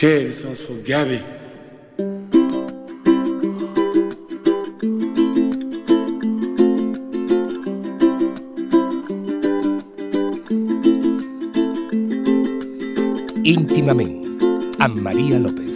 [0.00, 1.20] Quelle licence for Gabby.
[13.44, 14.40] íntimament
[14.78, 15.69] amb Maria López.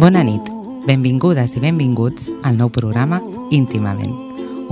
[0.00, 0.46] Bona nit,
[0.86, 3.18] benvingudes i benvinguts al nou programa
[3.52, 4.14] Íntimament,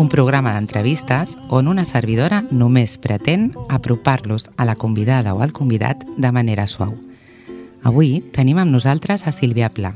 [0.00, 6.06] un programa d'entrevistes on una servidora només pretén apropar-los a la convidada o al convidat
[6.16, 6.94] de manera suau.
[7.84, 9.92] Avui tenim amb nosaltres a Sílvia Pla.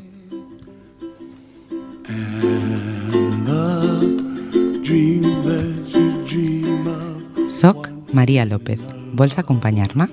[7.49, 8.85] Soc Maria López.
[9.17, 10.13] Vols acompanyar-me?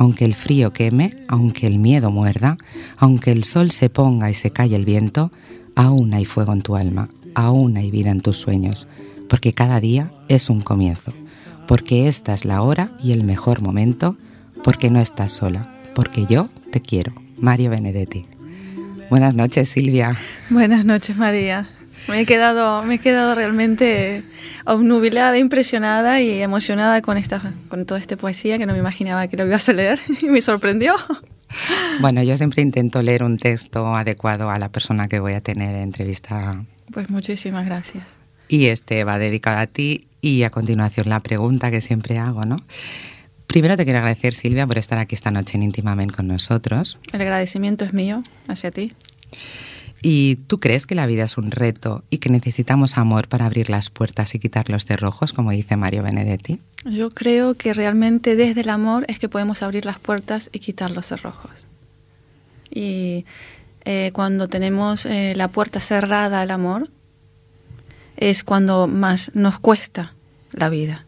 [0.00, 2.56] Aunque el frío queme, aunque el miedo muerda,
[2.96, 5.30] aunque el sol se ponga y se calle el viento,
[5.74, 8.88] aún hay fuego en tu alma, aún hay vida en tus sueños,
[9.28, 11.12] porque cada día es un comienzo,
[11.68, 14.16] porque esta es la hora y el mejor momento,
[14.64, 17.12] porque no estás sola, porque yo te quiero.
[17.36, 18.24] Mario Benedetti.
[19.10, 20.16] Buenas noches, Silvia.
[20.48, 21.68] Buenas noches, María.
[22.08, 24.22] Me he quedado, me he quedado realmente
[24.64, 29.36] obnubilada, impresionada y emocionada con esta, con toda esta poesía que no me imaginaba que
[29.36, 30.94] lo ibas a leer y me sorprendió.
[32.00, 35.74] Bueno, yo siempre intento leer un texto adecuado a la persona que voy a tener
[35.74, 38.04] en entrevista Pues muchísimas gracias.
[38.48, 42.56] y este va dedicado a ti y a continuación la pregunta que siempre hago, ¿no?
[43.46, 46.98] Primero te quiero agradecer, Silvia, por estar aquí esta noche en Íntimamente con nosotros.
[47.12, 48.92] El agradecimiento es mío hacia ti.
[50.02, 53.68] ¿Y tú crees que la vida es un reto y que necesitamos amor para abrir
[53.68, 56.60] las puertas y quitar los cerrojos, como dice Mario Benedetti?
[56.86, 60.90] Yo creo que realmente desde el amor es que podemos abrir las puertas y quitar
[60.90, 61.66] los cerrojos.
[62.70, 63.26] Y
[63.84, 66.88] eh, cuando tenemos eh, la puerta cerrada al amor,
[68.16, 70.14] es cuando más nos cuesta
[70.52, 71.04] la vida.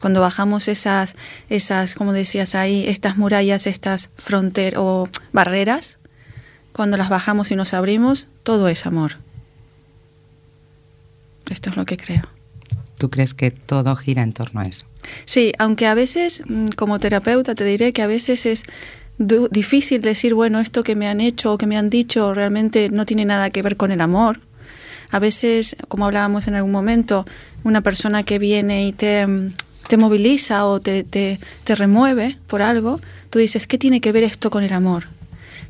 [0.00, 1.16] Cuando bajamos esas,
[1.48, 5.97] esas, como decías ahí, estas murallas, estas fronteras o barreras,
[6.78, 9.16] cuando las bajamos y nos abrimos, todo es amor.
[11.50, 12.22] Esto es lo que creo.
[12.98, 14.86] ¿Tú crees que todo gira en torno a eso?
[15.24, 18.62] Sí, aunque a veces, mm, como terapeuta, te diré que a veces es
[19.18, 23.04] difícil decir, bueno, esto que me han hecho o que me han dicho realmente no
[23.04, 24.38] tiene nada que ver con el amor.
[25.10, 27.26] A veces, como hablábamos en algún momento,
[27.64, 29.52] una persona que viene y te, mm,
[29.88, 33.00] te moviliza o te, te, te remueve por algo,
[33.30, 35.17] tú dices, ¿qué tiene que ver esto con el amor?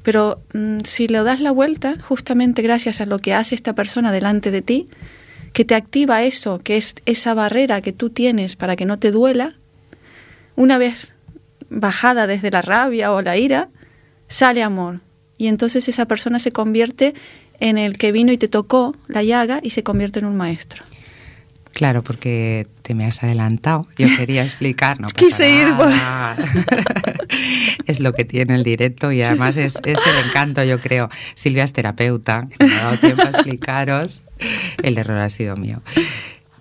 [0.02, 4.12] Pero mm, si le das la vuelta, justamente gracias a lo que hace esta persona
[4.12, 4.88] delante de ti,
[5.52, 9.10] que te activa eso, que es esa barrera que tú tienes para que no te
[9.10, 9.56] duela,
[10.56, 11.14] una vez
[11.70, 13.68] bajada desde la rabia o la ira,
[14.28, 15.00] sale amor.
[15.36, 17.14] Y entonces esa persona se convierte
[17.60, 20.84] en el que vino y te tocó la llaga y se convierte en un maestro.
[21.74, 23.86] Claro, porque te me has adelantado.
[23.96, 25.92] Yo quería explicar, no pasa Quise ir por-
[27.86, 31.08] es lo que tiene el directo y además es, es el encanto, yo creo.
[31.34, 34.22] Silvia es terapeuta, que no me ha dado tiempo a explicaros.
[34.82, 35.82] El error ha sido mío.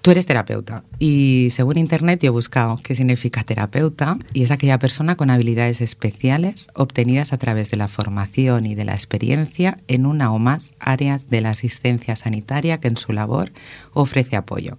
[0.01, 4.79] Tú eres terapeuta y según internet yo he buscado qué significa terapeuta y es aquella
[4.79, 10.05] persona con habilidades especiales obtenidas a través de la formación y de la experiencia en
[10.05, 13.51] una o más áreas de la asistencia sanitaria que en su labor
[13.91, 14.77] ofrece apoyo.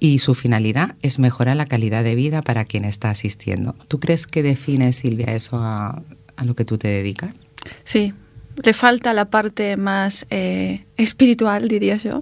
[0.00, 3.74] Y su finalidad es mejorar la calidad de vida para quien está asistiendo.
[3.88, 6.02] ¿Tú crees que define, Silvia, eso a,
[6.36, 7.34] a lo que tú te dedicas?
[7.84, 8.14] Sí,
[8.62, 12.20] le falta la parte más eh, espiritual, diría yo.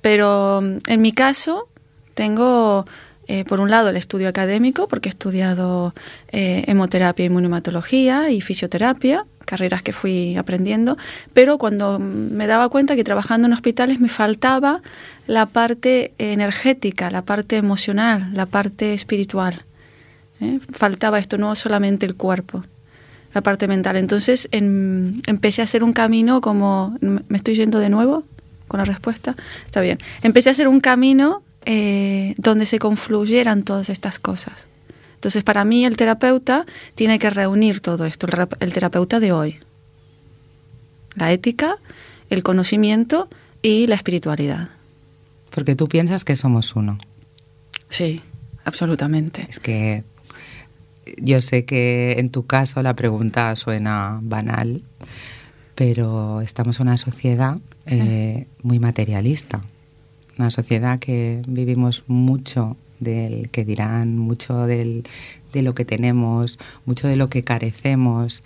[0.00, 1.68] Pero mm, en mi caso,
[2.14, 2.86] tengo
[3.32, 5.92] eh, por un lado, el estudio académico, porque he estudiado
[6.32, 10.96] eh, hemoterapia, inmunomatología y fisioterapia, carreras que fui aprendiendo,
[11.32, 14.82] pero cuando me daba cuenta que trabajando en hospitales me faltaba
[15.28, 19.62] la parte energética, la parte emocional, la parte espiritual.
[20.40, 20.58] ¿eh?
[20.72, 22.64] Faltaba esto, no solamente el cuerpo,
[23.32, 23.94] la parte mental.
[23.94, 26.98] Entonces empecé a hacer un camino como...
[27.00, 28.24] ¿Me estoy yendo de nuevo
[28.66, 29.36] con la respuesta?
[29.66, 29.98] Está bien.
[30.22, 34.68] Empecé a hacer un camino eh, donde se confluyeran todas estas cosas.
[35.14, 36.64] Entonces, para mí el terapeuta
[36.94, 38.26] tiene que reunir todo esto,
[38.60, 39.58] el, terapeuta de hoy.
[41.14, 41.76] La ética,
[42.30, 43.28] el conocimiento
[43.60, 44.70] y la espiritualidad.
[45.50, 46.98] Porque tú piensas que somos uno.
[47.90, 48.22] Sí,
[48.64, 49.46] absolutamente.
[49.50, 50.04] Es que
[51.20, 54.82] yo sé que en tu caso la pregunta suena banal,
[55.74, 59.62] pero estamos en una sociedad eh, muy materialista
[60.40, 65.04] una sociedad que vivimos mucho del que dirán, mucho del,
[65.52, 68.42] de lo que tenemos, mucho de lo que carecemos.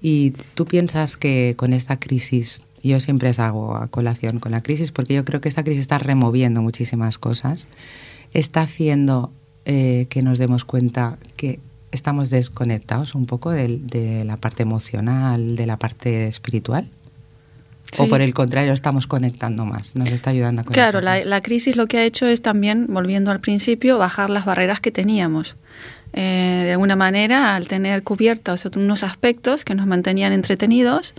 [0.00, 4.92] Y tú piensas que con esta crisis, yo siempre hago a colación con la crisis,
[4.92, 7.66] porque yo creo que esta crisis está removiendo muchísimas cosas,
[8.32, 9.32] está haciendo
[9.64, 11.58] eh, que nos demos cuenta que
[11.90, 16.88] estamos desconectados un poco de la parte emocional, de la parte espiritual.
[17.98, 20.90] O por el contrario, estamos conectando más, nos está ayudando a conectar.
[20.90, 24.44] Claro, la, la, crisis lo que ha hecho es también, volviendo al principio, bajar las
[24.44, 25.56] barreras que teníamos.
[26.14, 31.14] Eh, de alguna manera, al tener cubiertos unos aspectos que nos mantenían entretenidos,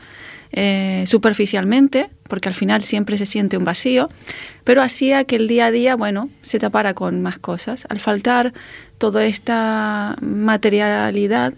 [0.51, 4.09] eh, superficialmente, porque al final siempre se siente un vacío,
[4.63, 7.87] pero hacía que el día a día, bueno, se tapara con más cosas.
[7.89, 8.53] Al faltar
[8.99, 11.55] toda esta materialidad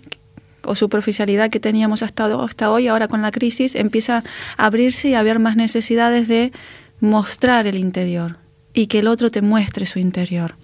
[0.65, 4.23] o superficialidad que teníamos hasta, hasta hoy, ahora con la crisis, empieza
[4.57, 6.51] a abrirse y a haber más necesidades de
[6.99, 8.37] mostrar el interior
[8.73, 10.55] y que el otro te muestre su interior.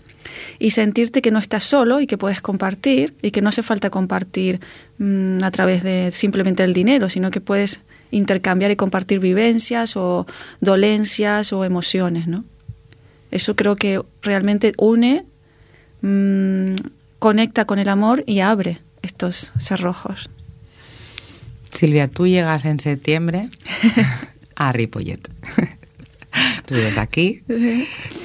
[0.60, 3.90] Y sentirte que no estás solo y que puedes compartir y que no hace falta
[3.90, 4.60] compartir
[4.98, 7.82] mm, a través de simplemente el dinero, sino que puedes
[8.12, 10.28] intercambiar y compartir vivencias o
[10.60, 12.44] dolencias o emociones, ¿no?
[13.32, 15.26] Eso creo que realmente une,
[16.02, 16.76] mm,
[17.20, 20.30] conecta con el amor y abre estos cerrojos.
[21.72, 23.50] Silvia, tú llegas en septiembre
[24.56, 25.30] a Ripollet.
[26.66, 27.44] Tú vives aquí,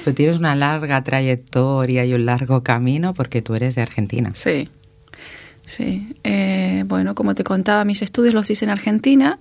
[0.05, 4.31] tú tienes una larga trayectoria y un largo camino porque tú eres de Argentina.
[4.33, 4.69] Sí,
[5.65, 6.07] sí.
[6.23, 9.39] Eh, bueno, como te contaba, mis estudios los hice en Argentina.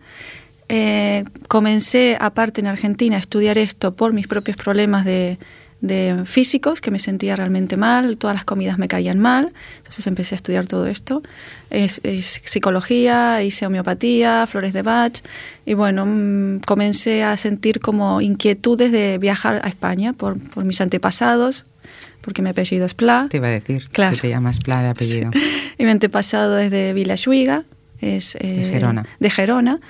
[0.68, 5.38] Eh, comencé, aparte en Argentina, a estudiar esto por mis propios problemas de,
[5.80, 10.34] de físicos, que me sentía realmente mal, todas las comidas me caían mal, entonces empecé
[10.34, 11.22] a estudiar todo esto.
[11.70, 15.20] Es, psicología, hice homeopatía, flores de Bach,
[15.64, 20.80] y bueno, mm, comencé a sentir como inquietudes de viajar a España por, por mis
[20.80, 21.64] antepasados,
[22.22, 23.28] porque mi apellido es Pla.
[23.30, 24.14] Te iba a decir claro.
[24.14, 25.30] que te llamas Pla de apellido.
[25.78, 27.64] y mi antepasado es de Villajuiga,
[28.00, 29.06] es de eh, Gerona.
[29.20, 29.80] De Gerona.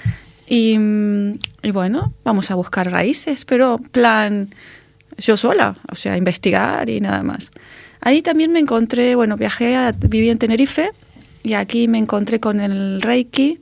[0.49, 4.49] Y, mm, y bueno, vamos a buscar raíces, pero plan
[5.19, 7.51] yo sola, o sea, investigar y nada más.
[8.01, 10.91] Ahí también me encontré, bueno, viajé, a, viví en Tenerife
[11.43, 13.59] y aquí me encontré con el Reiki,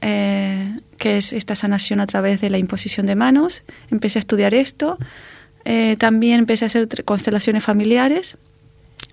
[0.00, 3.64] eh, que es esta sanación a través de la imposición de manos.
[3.90, 4.98] Empecé a estudiar esto.
[5.64, 8.38] Eh, también empecé a hacer constelaciones familiares,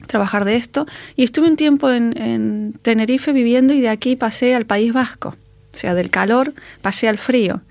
[0.08, 0.86] trabajar de esto.
[1.16, 5.36] Y estuve un tiempo en, en Tenerife viviendo y de aquí pasé al País Vasco.
[5.74, 7.62] O sea, del calor pasé al frío.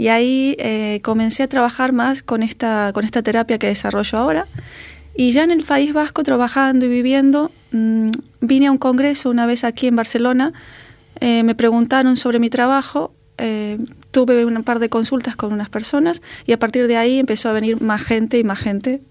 [0.00, 4.46] Y ahí eh, comencé a trabajar más con esta, con esta terapia que desarrollo ahora.
[5.14, 8.08] Y ya en el País Vasco, trabajando y viviendo, mmm,
[8.40, 10.54] vine a un congreso una vez aquí en Barcelona,
[11.20, 13.76] eh, me preguntaron sobre mi trabajo, eh,
[14.10, 17.52] tuve un par de consultas con unas personas y a partir de ahí empezó a
[17.52, 19.02] venir más gente y más gente.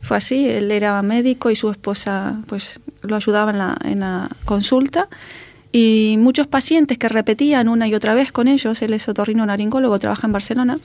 [0.00, 4.30] Fue así, él era médico y su esposa pues lo ayudaba en la, en la
[4.44, 5.08] consulta
[5.72, 9.98] y muchos pacientes que repetían una y otra vez con ellos, él es otorrino naringólogo,
[9.98, 10.78] trabaja en Barcelona,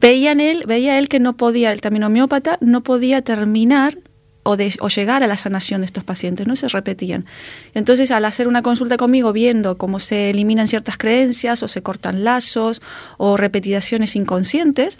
[0.00, 3.96] veían él, veía él que no podía, el también homeópata, no podía terminar
[4.42, 7.26] o, o, llegar a la sanación de estos pacientes, no se repetían.
[7.74, 12.24] Entonces, al hacer una consulta conmigo, viendo cómo se eliminan ciertas creencias o se cortan
[12.24, 12.80] lazos
[13.18, 14.98] o repeticiones inconscientes,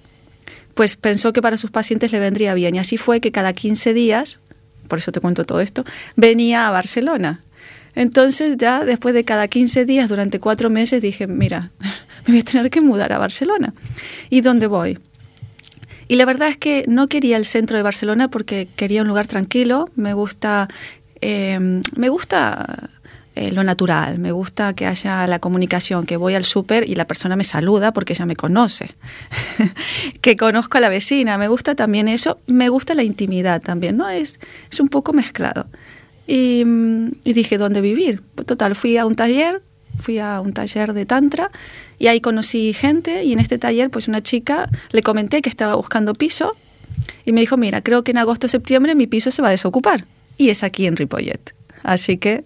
[0.75, 2.75] pues pensó que para sus pacientes le vendría bien.
[2.75, 4.41] Y así fue que cada 15 días,
[4.89, 5.83] por eso te cuento todo esto,
[6.17, 7.43] venía a Barcelona
[7.95, 11.71] entonces ya después de cada 15 días, durante cuatro meses, dije, mira,
[12.27, 13.73] me voy a tener que mudar a Barcelona.
[14.29, 14.99] ¿Y dónde voy?
[16.09, 19.27] Y la verdad es que no quería el centro de Barcelona porque quería un lugar
[19.29, 19.91] tranquilo.
[19.95, 20.69] Me gusta,
[21.21, 21.57] eh,
[21.97, 22.91] me gusta
[23.37, 27.07] eh, lo natural, me gusta que haya la comunicación, que voy al súper y la
[27.07, 28.91] persona me saluda porque ella me conoce,
[30.21, 34.09] que conozco a la vecina, me gusta también eso, me gusta la intimidad también, ¿no?
[34.09, 35.69] Es, es un poco mezclado.
[36.33, 38.23] Y, mm, y dije, ¿dónde vivir?
[38.47, 39.63] Total, fui a un taller,
[39.99, 41.51] fui a un taller de tantra
[41.99, 45.75] y ahí conocí gente y en este taller pues una chica le comenté que estaba
[45.75, 46.55] buscando piso
[47.25, 50.05] y me dijo, mira, creo que en agosto septiembre mi piso se va a desocupar
[50.37, 51.53] y es aquí en Ripollet.
[51.83, 52.45] Así que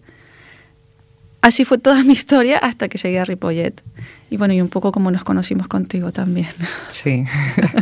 [1.42, 3.82] así fue toda mi historia hasta que llegué a Ripollet.
[4.34, 6.48] Y bueno, y un poco como nos conocimos contigo también.
[6.88, 7.22] Sí.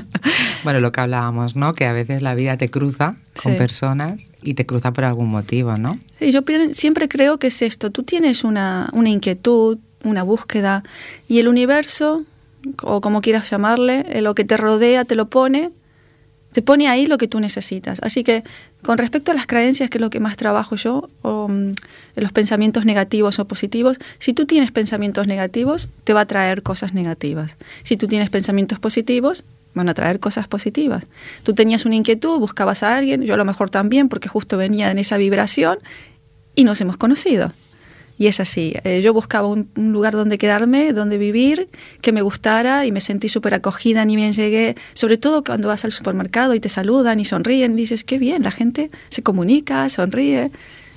[0.64, 1.73] bueno, lo que hablábamos, ¿no?
[1.73, 3.59] Que a veces la vida te cruza con Sí.
[3.59, 5.99] personas y te cruza por algún motivo, ¿no?
[6.18, 6.40] Sí, yo
[6.73, 7.90] siempre creo que es esto.
[7.90, 10.82] Tú tienes una, una inquietud, una búsqueda,
[11.26, 12.23] y el universo,
[12.82, 15.71] o como quieras llamarle, eh, lo que te rodea te lo pone,
[16.52, 18.00] te pone ahí lo que tú necesitas.
[18.02, 18.44] Así que
[18.82, 21.71] con respecto a las creencias, que es lo que más trabajo yo, mm,
[22.16, 26.94] los pensamientos negativos o positivos, si tú tienes pensamientos negativos, te va a traer cosas
[26.94, 27.56] negativas.
[27.82, 29.44] Si tú tienes pensamientos positivos,
[29.75, 31.06] van a traer cosas positivas.
[31.42, 34.90] Tú tenías una inquietud, buscabas a alguien, yo a lo mejor también, porque justo venía
[34.90, 35.78] en esa vibración,
[36.54, 37.52] y nos hemos conocido.
[38.23, 38.73] Y es así.
[38.85, 41.69] Eh, yo buscaba un, lugar donde quedarme, donde vivir,
[42.00, 44.76] que me gustara y me sentí súper acogida, ni bien llegué.
[44.95, 48.52] Sobre todo cuando vas al supermercado y te saludan y sonríen, dices, qué bien, la
[48.52, 50.45] gente se comunica, sonríe.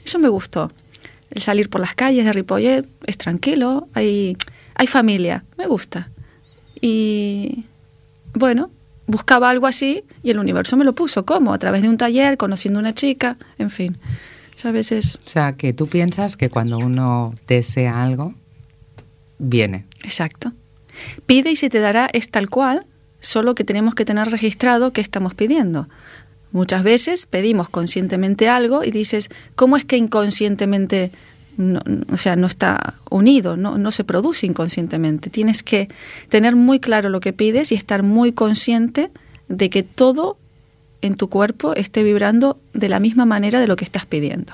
[0.05, 0.71] Eso me gustó.
[1.31, 4.37] El salir por las calles de Ripollet es tranquilo, hay,
[4.75, 6.11] hay familia, me gusta.
[6.79, 7.63] Y
[8.35, 8.69] bueno,
[9.07, 11.25] buscaba algo así y el universo me lo puso.
[11.25, 11.55] ¿Cómo?
[11.55, 13.97] A través de un taller, conociendo una chica, en fin.
[14.63, 18.33] A veces, O sea, que tú piensas que cuando uno desea algo,
[19.37, 19.85] viene.
[20.03, 20.51] exacto.
[21.25, 22.85] Pide y se te dará es tal cual,
[23.19, 25.87] solo que tenemos que tener registrado qué estamos pidiendo.
[26.51, 31.11] Muchas veces pedimos conscientemente algo y dices, ¿cómo es que inconscientemente,
[31.57, 35.29] no, no- o sea, no está unido, no, no se produce inconscientemente?
[35.29, 35.89] Tienes que
[36.29, 39.11] tener muy claro lo que pides y estar muy consciente
[39.49, 40.37] de que todo
[41.01, 44.53] en tu cuerpo esté vibrando de la misma manera de lo que estás pidiendo.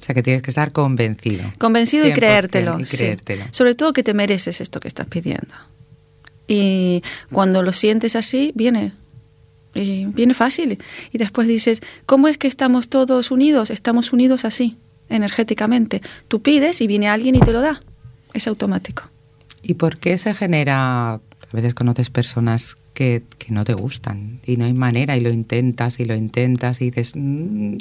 [0.00, 1.44] O sea, que tienes que estar convencido.
[1.58, 2.78] Convencido y 100% creértelo.
[2.78, 2.96] y sí.
[2.98, 3.44] creértelo.
[3.52, 5.54] Sobre todo que te mereces esto que estás pidiendo.
[6.46, 8.92] Y cuando lo sientes así, viene.
[9.74, 10.78] Y viene fácil.
[11.10, 13.70] Y después dices, ¿cómo es que estamos todos unidos?
[13.70, 14.76] Estamos unidos así,
[15.08, 16.00] energéticamente.
[16.28, 17.82] Tú pides y viene alguien y te lo da.
[18.34, 19.04] Es automático.
[19.62, 21.20] ¿Y por qué se genera, a
[21.52, 26.00] veces conoces personas que, que no te gustan y no hay manera y lo intentas
[26.00, 27.76] y lo intentas y dices, "Mm",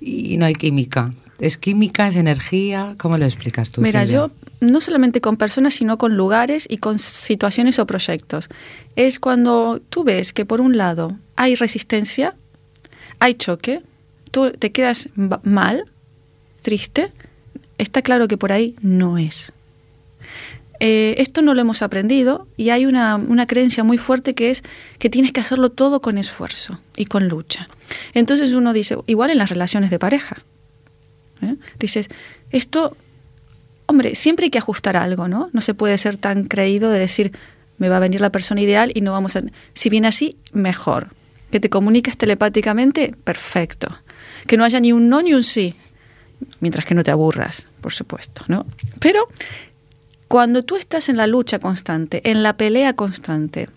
[0.00, 1.12] y no hay química?
[1.38, 2.96] ¿Es química, es energía?
[2.98, 3.80] ¿Cómo lo explicas tú?
[3.80, 4.28] Mira, Silvia?
[4.28, 4.30] yo
[4.60, 8.50] no solamente con personas, sino con lugares y con situaciones o proyectos.
[8.94, 12.34] Es cuando tú ves que por un lado hay resistencia,
[13.20, 13.80] hay choque,
[14.30, 15.08] tú te quedas
[15.44, 15.84] mal,
[16.60, 17.10] triste,
[17.78, 19.54] está claro que por ahí no es.
[20.80, 24.62] Eh, esto no lo hemos aprendido y hay una, una creencia muy fuerte que es
[24.98, 27.68] que tienes que hacerlo todo con esfuerzo y con lucha.
[28.14, 30.42] Entonces uno dice, igual en las relaciones de pareja,
[31.42, 31.56] ¿eh?
[31.78, 32.08] dices,
[32.50, 32.96] esto
[33.90, 35.50] Hombre, siempre hay que ajustar algo, ¿no?
[35.52, 37.32] No se puede ser tan creído de decir,
[37.76, 39.40] me va a venir la persona ideal y no vamos a...
[39.74, 41.08] Si viene así, mejor.
[41.50, 43.88] Que te comuniques telepáticamente, perfecto.
[44.46, 45.74] Que no haya ni un no ni un sí.
[46.60, 48.64] Mientras que no te aburras, por supuesto, ¿no?
[49.00, 49.26] Pero
[50.30, 53.68] cuando tú estás en la lucha constante, en la pelea constante,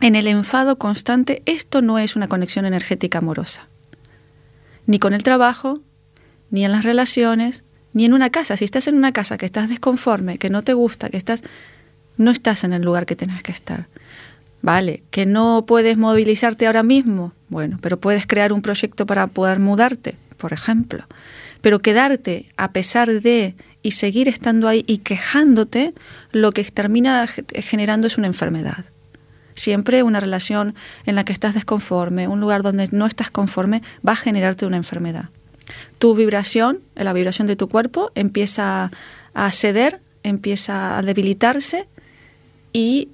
[0.00, 3.66] en el enfado constante, esto no es una conexión energética amorosa.
[4.86, 5.80] Ni con el trabajo,
[6.48, 8.56] ni en las relaciones, ni en una casa.
[8.56, 11.42] Si estás en una casa que estás desconforme, que no te gusta, que estás
[12.16, 13.88] no estás en el lugar que tienes que estar.
[14.62, 19.58] Vale, que no puedes movilizarte ahora mismo, bueno, pero puedes crear un proyecto para poder
[19.58, 21.04] mudarte, por ejemplo.
[21.62, 25.94] Pero quedarte a pesar de y seguir estando ahí y quejándote,
[26.32, 28.84] lo que termina generando es una enfermedad.
[29.52, 30.74] Siempre una relación
[31.06, 34.76] en la que estás desconforme, un lugar donde no estás conforme, va a generarte una
[34.76, 35.30] enfermedad
[35.98, 38.90] tu vibración, la vibración de tu cuerpo, empieza
[39.34, 41.86] a ceder, empieza a debilitarse
[42.72, 43.08] y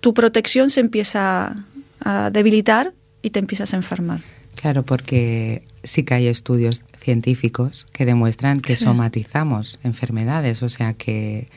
[0.00, 1.64] tu protección se empieza
[2.00, 4.20] a debilitar y te empiezas a enfermar.
[4.54, 8.84] Claro, porque sí que hay estudios científicos que demuestran que Sí.
[8.84, 11.48] somatizamos enfermedades, o sea que,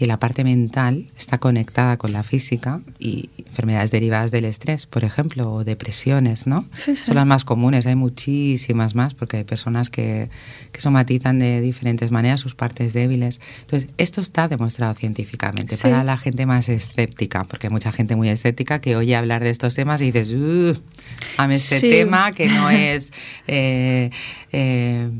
[0.00, 5.04] que la parte mental está conectada con la física y enfermedades derivadas del estrés, por
[5.04, 6.64] ejemplo, o depresiones, ¿no?
[6.72, 7.04] Sí, sí.
[7.04, 10.30] Son las más comunes, hay muchísimas más porque hay personas que,
[10.72, 13.42] que somatizan de diferentes maneras sus partes débiles.
[13.60, 15.82] Entonces, esto está demostrado científicamente Sí.
[15.82, 19.50] para la gente más escéptica, porque hay mucha gente muy escéptica que oye hablar de
[19.50, 20.80] estos temas y dices, "Uh,
[21.36, 23.12] a mí este tema que no es...
[23.46, 24.08] eh,
[24.52, 25.10] eh,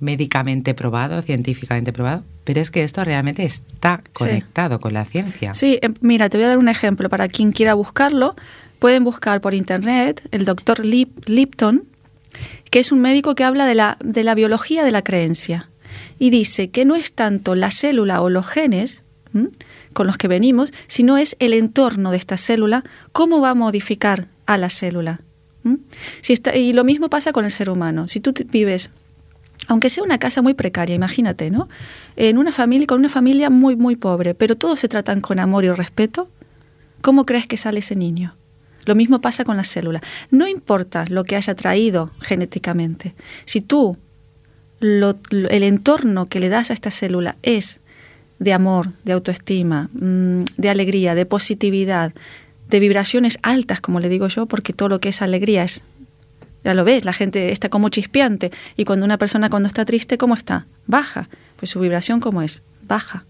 [0.00, 5.54] médicamente probado, científicamente probado, pero es que esto realmente está conectado con la ciencia.
[5.54, 8.34] Sí, eh, mira, te voy a dar un ejemplo para quien quiera buscarlo.
[8.78, 11.84] Pueden buscar por internet el doctor Lipton,
[12.70, 15.68] que es un médico que habla de la, de la biología de la creencia.
[16.18, 19.02] Y dice que no es tanto la célula o los genes
[19.92, 24.26] con los que venimos, sino es el entorno de esta célula, cómo va a modificar
[24.46, 25.20] a la célula.
[26.20, 28.08] Si está, y lo mismo pasa con el ser humano.
[28.08, 28.90] Si tú vives
[29.68, 31.68] aunque sea una casa muy precaria, imagínate, ¿no?
[32.16, 35.64] En una familia, con una familia muy, muy pobre, pero todos se tratan con amor
[35.64, 36.28] y respeto,
[37.00, 38.34] ¿cómo crees que sale ese niño?
[38.86, 40.00] Lo mismo pasa con la célula.
[40.30, 43.14] No importa lo que haya traído genéticamente.
[43.44, 43.98] Si tú,
[44.80, 47.80] el entorno que le das a esta célula es
[48.38, 52.14] de amor, de autoestima, mm, de alegría, de positividad,
[52.68, 55.84] de vibraciones altas, como le digo yo, porque todo lo que es alegría es
[56.64, 58.50] ya lo ves, la gente está como chispeante.
[58.76, 60.66] Y cuando una persona cuando está triste, ¿cómo está?
[60.86, 61.28] Baja.
[61.56, 62.62] Pues su vibración, ¿cómo es?
[62.82, 63.24] Baja.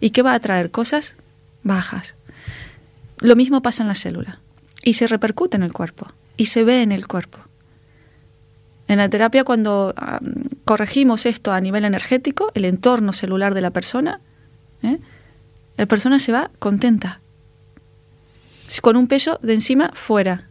[0.00, 0.70] ¿Y qué va a traer?
[0.70, 1.16] Cosas
[1.62, 2.14] bajas.
[3.20, 4.40] Lo mismo pasa en la célula.
[4.82, 6.06] Y se repercute en el cuerpo.
[6.36, 7.38] Y se ve en el cuerpo.
[8.88, 9.94] En la terapia, cuando
[10.64, 14.20] corregimos esto a nivel energético, el entorno celular de la persona,
[14.82, 14.98] ¿eh?
[15.76, 17.20] la persona se va contenta.
[18.82, 20.48] Con un peso de encima fuera,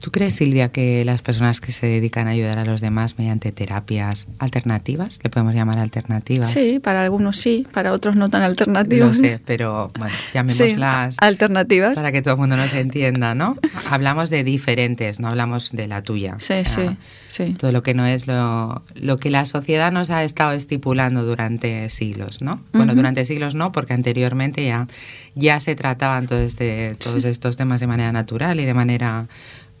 [0.00, 3.52] ¿Tú crees, Silvia, que las personas que se dedican a ayudar a los demás mediante
[3.52, 6.50] terapias alternativas, le podemos llamar alternativas?
[6.50, 9.08] Sí, para algunos sí, para otros no tan alternativas.
[9.08, 11.94] No sé, pero bueno, llamémoslas alternativas.
[11.94, 13.56] Para que todo el mundo nos entienda, ¿no?
[13.90, 16.36] Hablamos de diferentes, no hablamos de la tuya.
[16.38, 16.96] Sí, sí,
[17.28, 17.54] sí.
[17.58, 21.90] Todo lo que no es lo, lo que la sociedad nos ha estado estipulando durante
[21.90, 22.60] siglos, ¿no?
[22.72, 24.86] Bueno, durante siglos no, porque anteriormente ya,
[25.34, 29.28] ya se trataban todos, este, todos estos temas de manera natural y de manera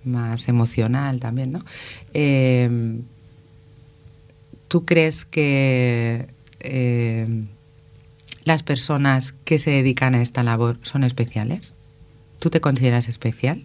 [0.04, 1.64] más emocional también, ¿no?
[2.14, 3.00] Eh,
[4.68, 6.28] ¿Tú crees que
[6.60, 7.44] eh,
[8.44, 11.74] las personas que se dedican a esta labor son especiales?
[12.38, 13.64] ¿Tú te consideras especial?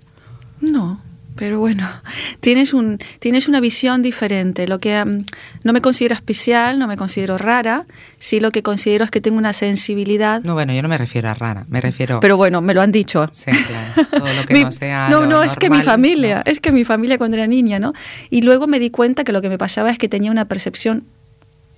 [0.61, 1.01] No,
[1.35, 1.87] pero bueno,
[2.39, 4.67] tienes, un, tienes una visión diferente.
[4.67, 5.25] Lo que mm,
[5.63, 7.85] no me considero especial, no me considero rara,
[8.17, 10.41] sí lo que considero es que tengo una sensibilidad.
[10.43, 12.19] No, bueno, yo no me refiero a rara, me refiero.
[12.19, 13.29] Pero bueno, me lo han dicho.
[13.33, 14.09] Sí, claro.
[14.09, 15.09] Todo lo que no sea.
[15.09, 17.91] No, no, es que mi familia, es que mi familia cuando era niña, ¿no?
[18.29, 21.05] Y luego me di cuenta que lo que me pasaba es que tenía una percepción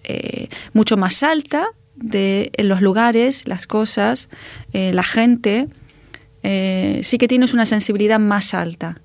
[0.03, 4.29] eh, mucho más alta de los lugares, las cosas,
[4.73, 5.67] eh, la gente.
[6.43, 9.01] Eh, sí que tienes una sensibilidad más alta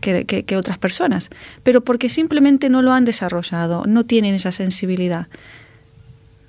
[0.00, 1.30] que, otras personas,
[1.62, 5.28] pero porque simplemente no lo han desarrollado, no tienen esa sensibilidad.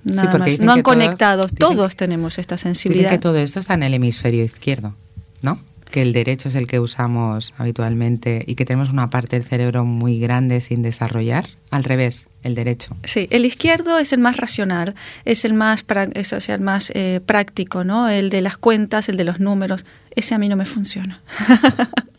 [0.03, 0.60] Nada más.
[0.60, 3.10] No han conectado, todos, tenemos esta sensibilidad.
[3.10, 4.95] que todo esto está en el hemisferio izquierdo,
[5.41, 5.60] ¿no?
[5.89, 9.86] que el derecho es el que usamos habitualmente y que tenemos una parte del cerebro
[9.86, 11.47] muy grande sin desarrollar.
[11.69, 12.95] Al revés, el derecho.
[13.03, 16.91] Sí, el izquierdo es el más racional, es el más, es, o sea, el más
[16.95, 18.08] eh, práctico, ¿no?
[18.08, 19.86] El de las cuentas, el de los números.
[20.15, 21.21] Ese a mí no me funciona.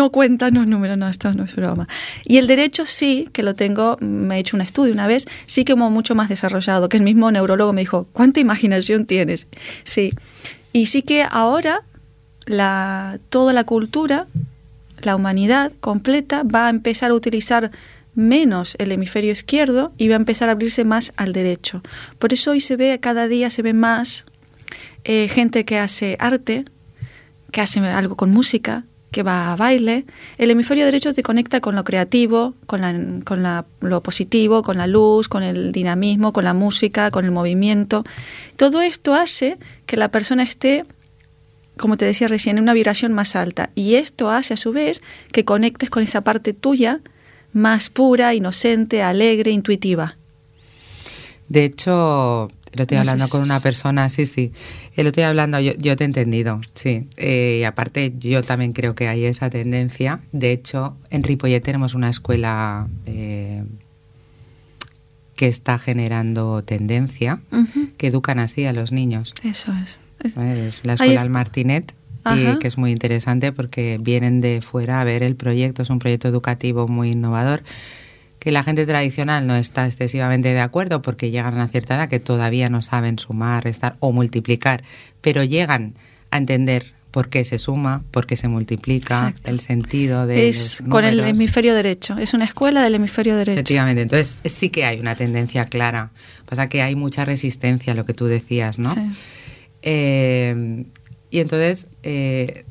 [0.00, 1.86] no cuentan los números, no, esto no es broma.
[2.24, 5.62] Y el derecho sí, que lo tengo, me he hecho un estudio una vez, sí
[5.64, 9.46] que como mucho más desarrollado, que el mismo neurólogo me dijo, ¿cuánta imaginación tienes?
[9.84, 10.10] Sí.
[10.72, 11.82] Y sí que ahora
[12.46, 14.26] la, toda la cultura,
[15.02, 17.70] la humanidad completa, va a empezar a utilizar
[18.14, 21.82] menos el hemisferio izquierdo y va a empezar a abrirse más al derecho.
[22.18, 24.24] Por eso hoy se ve, cada día se ve más
[25.04, 26.64] eh, gente que hace arte,
[27.52, 30.04] que hace algo con música, que va a baile.
[30.38, 32.94] El hemisferio derecho te conecta con lo creativo, con, la,
[33.24, 37.30] con la, lo positivo, con la luz, con el dinamismo, con la música, con el
[37.30, 38.04] movimiento.
[38.56, 40.84] Todo esto hace que la persona esté
[41.76, 43.70] como te decía recién, en una vibración más alta.
[43.74, 47.00] Y esto hace a su vez que conectes con esa parte tuya
[47.52, 50.16] más pura, inocente, alegre, intuitiva.
[51.48, 54.52] De hecho, lo estoy hablando con una persona, sí, sí,
[54.96, 57.08] lo estoy hablando, yo, yo te he entendido, sí.
[57.16, 60.20] Eh, y aparte, yo también creo que hay esa tendencia.
[60.32, 63.64] De hecho, en Ripollet tenemos una escuela eh,
[65.34, 67.40] que está generando tendencia,
[67.96, 69.34] que educan así a los niños.
[69.42, 70.00] Eso es.
[70.22, 71.94] Es la escuela Al Martinet,
[72.36, 75.82] y que es muy interesante porque vienen de fuera a ver el proyecto.
[75.82, 77.62] Es un proyecto educativo muy innovador
[78.40, 82.08] que la gente tradicional no está excesivamente de acuerdo porque llegan a una cierta edad
[82.08, 84.82] que todavía no saben sumar, restar o multiplicar,
[85.20, 85.94] pero llegan
[86.30, 91.04] a entender por qué se suma, por qué se multiplica, el sentido de es con
[91.04, 93.52] el hemisferio derecho, es una escuela del hemisferio derecho.
[93.52, 96.10] Efectivamente, entonces sí que hay una tendencia clara.
[96.46, 98.92] Pasa que hay mucha resistencia a lo que tú decías, ¿no?
[98.94, 99.00] Sí.
[99.82, 100.86] Eh,
[101.30, 102.64] y entonces eh,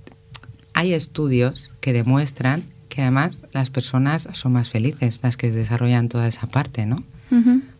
[0.73, 2.63] hay estudios que demuestran
[2.99, 7.01] que además las personas son más felices, las que desarrollan toda esa parte, ¿no?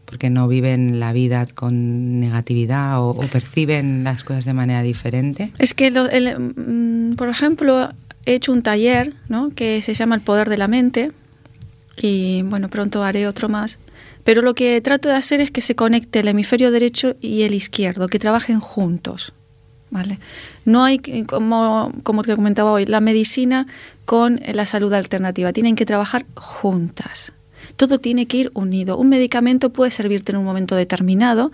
[0.05, 5.51] Porque no viven la vida con negatividad o, o perciben las cosas de manera diferente.
[5.60, 7.89] Es que, lo- el, mm, por ejemplo,
[8.25, 9.49] he hecho un taller ¿no?
[9.53, 11.12] que se llama El Poder de la Mente
[12.01, 13.77] y bueno, pronto haré otro más.
[14.23, 17.53] Pero lo que trato de hacer es que se conecte el hemisferio derecho y el
[17.53, 19.34] izquierdo, que trabajen juntos.
[19.91, 20.19] ¿Vale?
[20.65, 23.65] No hay, como, como te comentaba hoy, la medicina
[24.06, 25.52] con la salud alternativa.
[25.52, 27.34] Tienen que trabajar juntas.
[27.75, 28.97] Todo tiene que ir unido.
[28.97, 31.52] Un medicamento puede servirte en un momento determinado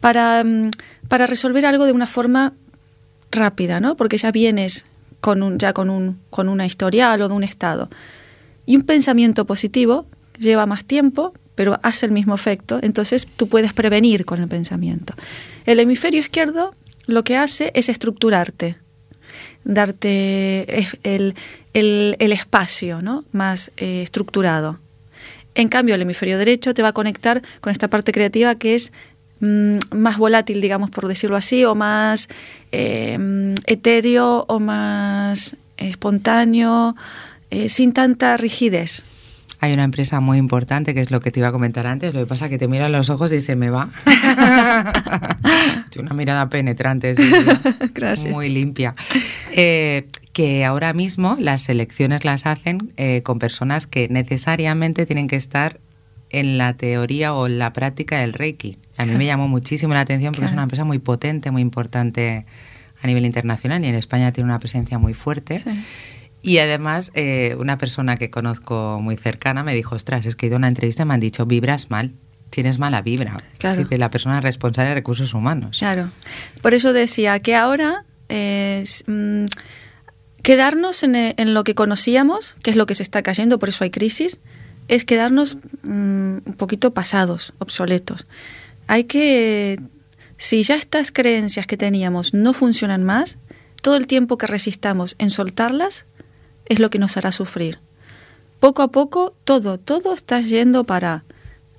[0.00, 0.70] para, mm,
[1.08, 2.54] para resolver algo de una forma
[3.30, 3.96] rápida, ¿no?
[3.96, 4.86] Porque ya vienes
[5.20, 7.88] con un, ya con un, con una historial o de un estado.
[8.66, 10.06] Y un pensamiento positivo
[10.38, 15.14] lleva más tiempo, pero hace el mismo efecto, entonces tú puedes prevenir con el pensamiento.
[15.66, 16.74] El hemisferio izquierdo
[17.08, 18.76] lo que hace es estructurarte,
[19.64, 21.34] darte el,
[21.72, 23.24] el- espacio ¿no?
[23.32, 24.78] más eh, estructurado.
[25.54, 28.92] En cambio, el hemisferio derecho te va a conectar con esta parte creativa que es
[29.40, 32.28] mm, más volátil, digamos, por decirlo así, o más
[32.72, 33.18] eh,
[33.64, 36.94] etéreo o más espontáneo,
[37.50, 39.02] eh, sin tanta rigidez.
[39.60, 42.14] Hay una empresa muy importante que es lo que te iba a comentar antes.
[42.14, 43.90] Lo que pasa es que te mira a los ojos y se me va.
[45.90, 47.30] Tiene una mirada penetrante, sí.
[47.94, 48.32] Gracias.
[48.32, 48.94] muy limpia.
[49.52, 55.34] Eh, que ahora mismo las selecciones las hacen eh, con personas que necesariamente tienen que
[55.34, 55.80] estar
[56.30, 58.78] en la teoría o en la práctica del Reiki.
[58.98, 62.46] A mí me llamó muchísimo la atención porque es una empresa muy potente, muy importante
[63.02, 65.58] a nivel internacional y en España tiene una presencia muy fuerte.
[65.58, 65.70] Sí.
[66.48, 70.48] Y además, eh, una persona que conozco muy cercana me dijo, ostras, es que he
[70.48, 72.12] ido a una entrevista y me han dicho, vibras mal,
[72.50, 73.36] tienes mala vibra.
[73.58, 73.82] Claro.
[73.82, 75.78] Dice la persona responsable de recursos humanos.
[75.78, 76.10] Claro.
[76.62, 79.44] Por eso decía que ahora es, mm,
[80.42, 83.68] quedarnos en, e- en lo que conocíamos, que es lo que se está cayendo, por
[83.68, 84.38] eso hay crisis,
[84.88, 88.26] es quedarnos mm, un poquito pasados, obsoletos.
[88.86, 89.78] Hay que,
[90.36, 93.38] si ya estas creencias que teníamos no funcionan más,
[93.82, 96.06] todo el tiempo que resistamos en soltarlas
[96.68, 97.78] es lo que nos hará sufrir.
[98.60, 101.24] Poco a poco, todo, todo está yendo para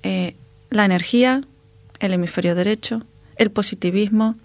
[0.02, 0.34] eh,
[0.70, 1.42] la energía,
[2.00, 3.02] el hemisferio derecho,
[3.36, 4.36] el positivismo,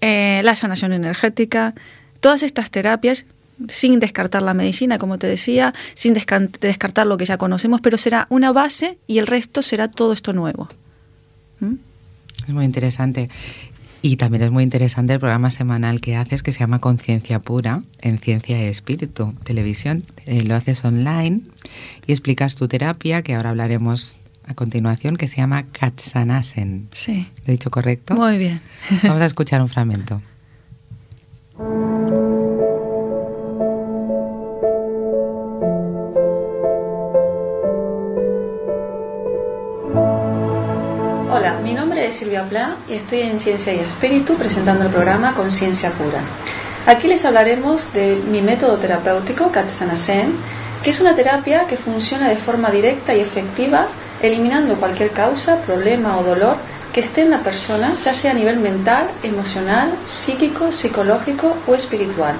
[0.00, 1.74] eh, la sanación energética,
[2.20, 3.24] todas estas terapias,
[3.68, 8.26] sin descartar la medicina, como te decía, sin descartar lo que ya conocemos, pero será
[8.30, 10.68] una base y el resto será todo esto nuevo.
[11.60, 11.74] ¿Mm?
[12.46, 13.28] Es muy interesante.
[14.02, 17.82] Y también es muy interesante el programa semanal que haces que se llama Conciencia Pura
[18.00, 20.02] en Ciencia y Espíritu Televisión.
[20.26, 21.42] Eh, lo haces online
[22.06, 26.88] y explicas tu terapia, que ahora hablaremos a continuación, que se llama Katsanasen.
[26.92, 27.28] Sí.
[27.44, 28.14] ¿Lo he dicho correcto?
[28.14, 28.60] Muy bien.
[29.02, 30.22] Vamos a escuchar un fragmento.
[41.70, 45.92] mi nombre es Silvia Pla y estoy en Ciencia y Espíritu presentando el programa Conciencia
[45.92, 46.18] Pura.
[46.84, 50.32] Aquí les hablaremos de mi método terapéutico, Katsanasen,
[50.82, 53.86] que es una terapia que funciona de forma directa y efectiva,
[54.20, 56.56] eliminando cualquier causa, problema o dolor
[56.92, 62.34] que esté en la persona, ya sea a nivel mental, emocional, psíquico, psicológico o espiritual.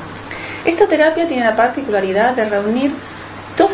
[0.64, 2.90] Esta terapia tiene la particularidad de reunir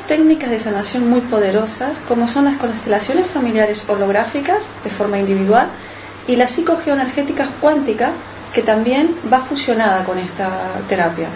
[0.07, 5.69] técnicas de sanación muy poderosas, como son las constelaciones familiares holográficas de forma individual
[6.27, 8.11] y la psicogeoenergética cuántica,
[8.53, 10.49] que también va fusionada con esta
[10.89, 11.29] terapia.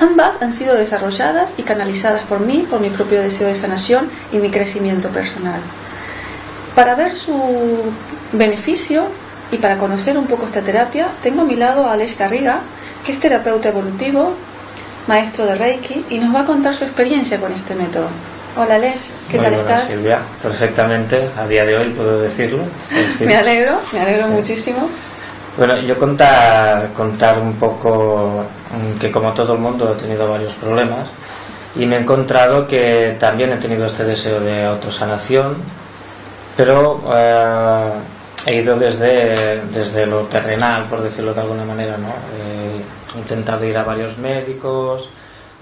[0.00, 4.38] Ambas han sido desarrolladas y canalizadas por mí, por mi propio deseo de sanación y
[4.38, 5.60] mi crecimiento personal.
[6.74, 7.92] Para ver su
[8.32, 9.04] beneficio
[9.52, 12.60] y para conocer un poco esta terapia, tengo a mi lado a Alex Garriga,
[13.06, 14.34] que es terapeuta evolutivo,
[15.06, 18.06] maestro de Reiki, y nos va a contar su experiencia con este método.
[18.56, 19.84] Hola Alex, ¿qué Muy tal buenas, estás?
[19.96, 22.62] Silvia, perfectamente, a día de hoy puedo decirlo.
[22.90, 24.32] Decir, Me alegro, me alegro Sí.
[24.32, 24.88] muchísimo.
[25.56, 30.54] Bueno, yo contar, contar un poco mm, que como todo el mundo he tenido varios
[30.54, 31.08] problemas
[31.76, 35.56] y me he encontrado que también he tenido este deseo de autosanación,
[36.56, 37.92] pero eh,
[38.46, 42.08] he ido desde, desde lo terrenal, por decirlo de alguna manera, ¿no?
[43.14, 45.08] He intentado ir a varios médicos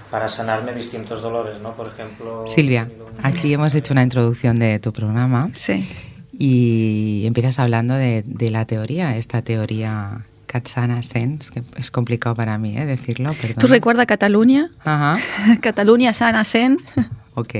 [0.09, 1.73] para sanarme distintos dolores, ¿no?
[1.73, 2.45] Por ejemplo...
[2.47, 5.87] Silvia, un- aquí hemos hecho una introducción de tu programa Sí.
[6.31, 11.39] y empiezas hablando de, de la teoría, esta teoría Katsanasen.
[11.41, 12.85] Es que es complicado para mí ¿eh?
[12.85, 13.57] decirlo, perdón.
[13.59, 14.69] ¿Tú recuerdas Cataluña?
[14.83, 15.17] Ajá,
[15.61, 16.77] Cataluña sana Zen.
[17.35, 17.55] ok.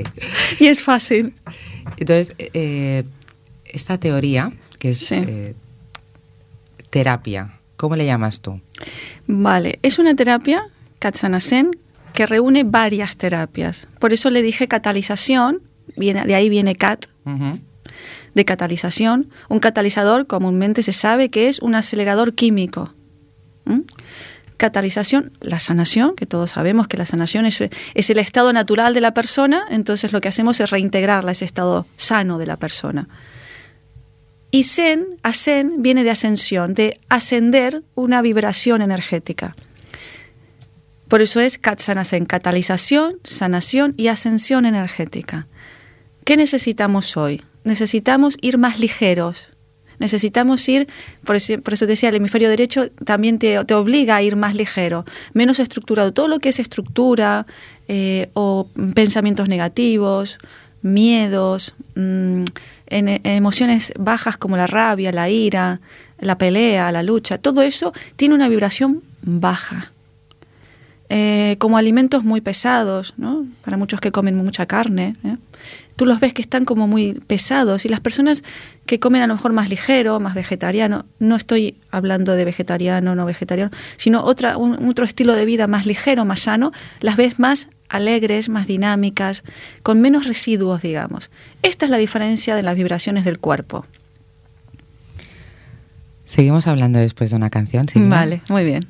[0.59, 1.33] y es fácil.
[1.97, 3.03] Entonces, eh,
[3.65, 5.15] esta teoría, que es Sí.
[5.27, 5.55] eh,
[6.89, 7.53] terapia,
[7.83, 8.61] ¿cómo le llamas tú?
[9.27, 10.63] Vale, es una terapia,
[10.99, 11.71] Katsanasen,
[12.13, 13.89] que reúne varias terapias.
[13.99, 15.61] Por eso le dije catalización,
[15.97, 17.07] viene, de ahí viene CAT,
[18.33, 19.29] de catalización.
[19.49, 22.93] Un catalizador comúnmente se sabe que es un acelerador químico.
[24.55, 27.59] Catalización, la sanación, que todos sabemos que la sanación es,
[27.95, 31.85] es, el estado natural de la persona, entonces lo que hacemos es reintegrarla, ese estado
[31.97, 33.09] sano de la persona.
[34.53, 39.55] Y Zen, Asen, viene de ascensión, de ascender una vibración energética.
[41.07, 45.47] Por eso es Katsanasen, catalización, sanación y ascensión energética.
[46.23, 47.41] ¿Qué necesitamos hoy?
[47.63, 49.47] Necesitamos ir más ligeros.
[49.97, 50.87] Necesitamos ir,
[51.25, 56.13] por eso, decía, el hemisferio derecho también te, obliga a ir más ligero, menos estructurado.
[56.13, 57.47] Todo lo que es estructura
[57.87, 60.37] eh, o pensamientos negativos,
[60.83, 62.43] miedos, mmm,
[62.87, 65.79] en, emociones bajas como la rabia, la ira,
[66.19, 69.91] la pelea, la lucha, todo eso tiene una vibración baja.
[71.09, 73.45] Eh, como alimentos muy pesados, ¿no?
[73.63, 75.37] para muchos que comen mucha carne, ¿eh?
[75.95, 78.43] tú los ves que están como muy pesados y las personas
[78.85, 83.25] que comen a lo mejor más ligero, más vegetariano, no estoy hablando de vegetariano, no
[83.25, 87.67] vegetariano, sino otra, un, otro estilo de vida más ligero, más sano, las ves más
[87.93, 89.43] alegres, más dinámicas,
[89.83, 91.29] con menos residuos, digamos.
[91.61, 93.85] Esta es la diferencia de las vibraciones del cuerpo.
[96.25, 97.99] Seguimos hablando después de una canción, ¿sí?
[97.99, 98.81] Vale, muy bien.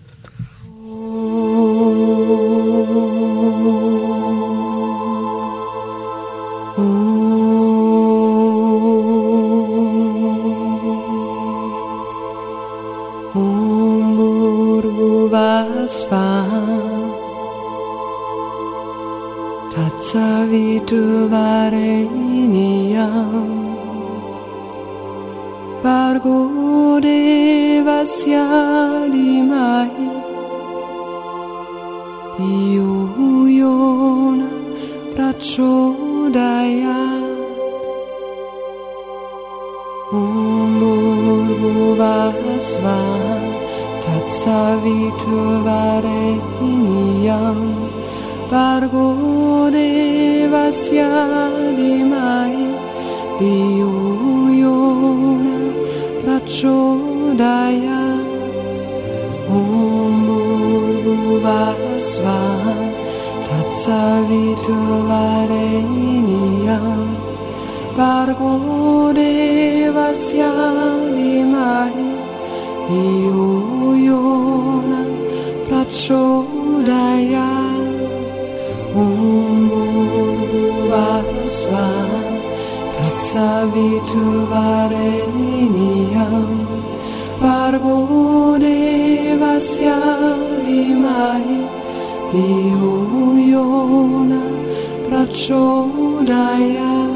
[95.26, 97.14] such old I am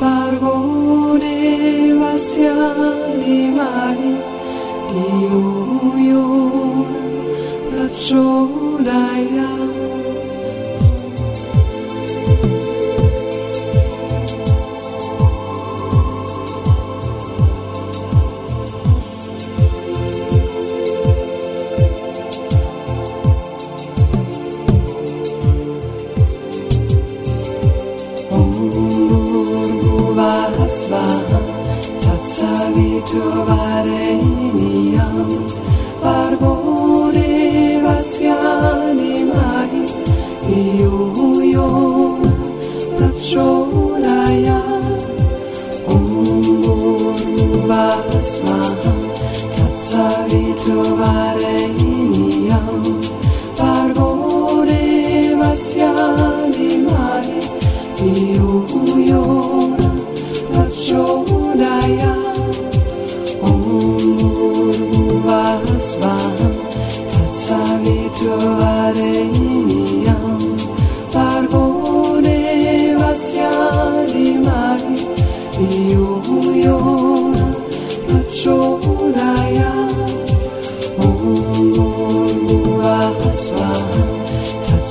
[0.00, 0.56] Vargo
[1.22, 2.56] Devasya
[3.22, 4.12] Dimahi
[4.92, 5.42] Diyo
[6.10, 6.26] Yo
[7.70, 9.77] Prachodayam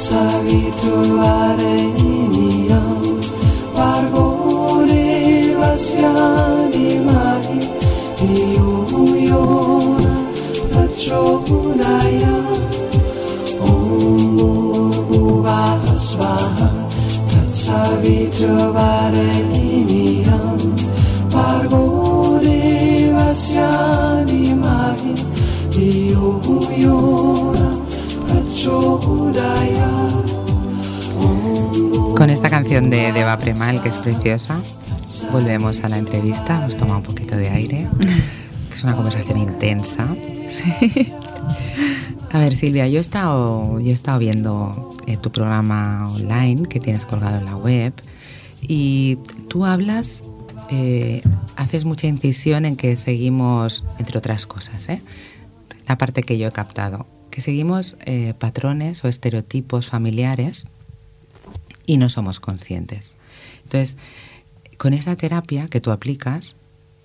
[0.08, 3.04] sabitu arenian
[3.76, 5.12] Pargore
[5.60, 7.60] vasjani mari
[8.24, 10.14] Niuyona
[10.74, 12.38] tachonaya
[13.72, 16.70] Om Bhurgu Vasvaha
[17.32, 18.54] Tat sabitu
[18.88, 20.62] arenian
[21.36, 22.64] Pargore
[23.18, 25.14] vasjani mari
[25.76, 27.68] Niuyona
[28.28, 28.97] tachonaya
[32.38, 34.62] esta canción de Deva Premal, que es preciosa,
[35.32, 36.60] volvemos a la entrevista.
[36.60, 37.88] Nos toma un poquito de aire,
[38.70, 40.08] que es una conversación intensa.
[42.32, 46.80] A ver, Silvia, yo he estado, yo he estado viendo eh, tu programa online que
[46.80, 47.92] tienes colgado en la web
[48.62, 49.18] y
[49.50, 50.24] tú hablas,
[50.70, 51.24] eh,
[51.56, 55.02] haces mucha incisión en que seguimos, entre otras cosas, ¿eh?
[55.88, 57.98] la parte que yo he captado, que seguimos
[58.38, 60.68] patrones o estereotipos familiares
[61.88, 63.16] y no somos conscientes.
[63.64, 63.98] Entonces,
[64.78, 66.56] con esa terapia que tú aplicas,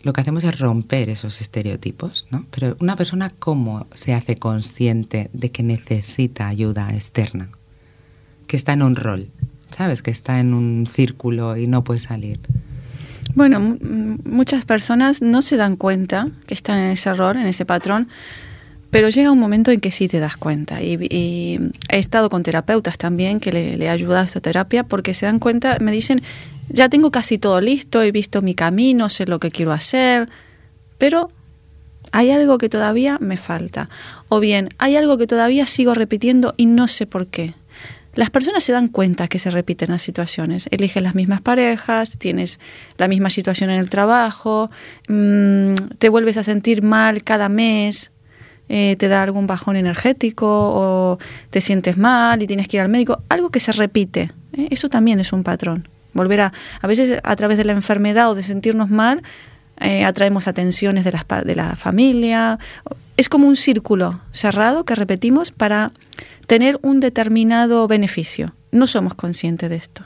[0.02, 2.44] lo que hacemos es romper esos estereotipos, ¿no?
[2.50, 7.50] Pero una persona, ¿cómo se hace consciente de que necesita ayuda externa?
[8.46, 9.30] Que está en un rol,
[9.70, 10.02] ¿sabes?
[10.02, 12.40] Que está en un círculo y no puede salir.
[13.34, 13.78] Bueno,
[14.24, 18.08] muchas personas no se dan cuenta que están en ese error, en ese patrón,
[18.92, 20.82] pero llega un momento en que sí te das cuenta.
[20.82, 25.14] Y, y he estado con terapeutas también que le, le he ayudado esta terapia porque
[25.14, 26.20] se dan cuenta, me dicen,
[26.68, 30.28] ya tengo casi todo listo, he visto mi camino, sé lo que quiero hacer,
[30.98, 31.30] pero
[32.12, 33.88] hay algo que todavía me falta.
[34.28, 37.54] O bien, hay algo que todavía sigo repitiendo y no sé por qué.
[38.14, 40.68] Las personas se dan cuenta que se repiten las situaciones.
[40.70, 42.60] Eliges las mismas parejas, tienes
[42.98, 44.68] la misma situación en el trabajo,
[45.08, 48.11] mm, te vuelves a sentir mal cada mes,
[48.74, 51.18] eh, te da algún bajón energético o
[51.50, 53.22] te sientes mal y tienes que ir al médico.
[53.28, 54.30] Algo que se repite.
[54.54, 54.68] ¿eh?
[54.70, 55.86] Eso también es un patrón.
[56.14, 59.22] Volver a, a veces a través de la enfermedad o de sentirnos mal,
[59.78, 62.58] eh, atraemos atenciones de, pa- de la familia.
[63.18, 65.92] Es como un círculo cerrado que repetimos para
[66.46, 68.54] tener un determinado beneficio.
[68.70, 70.02] No somos conscientes de esto.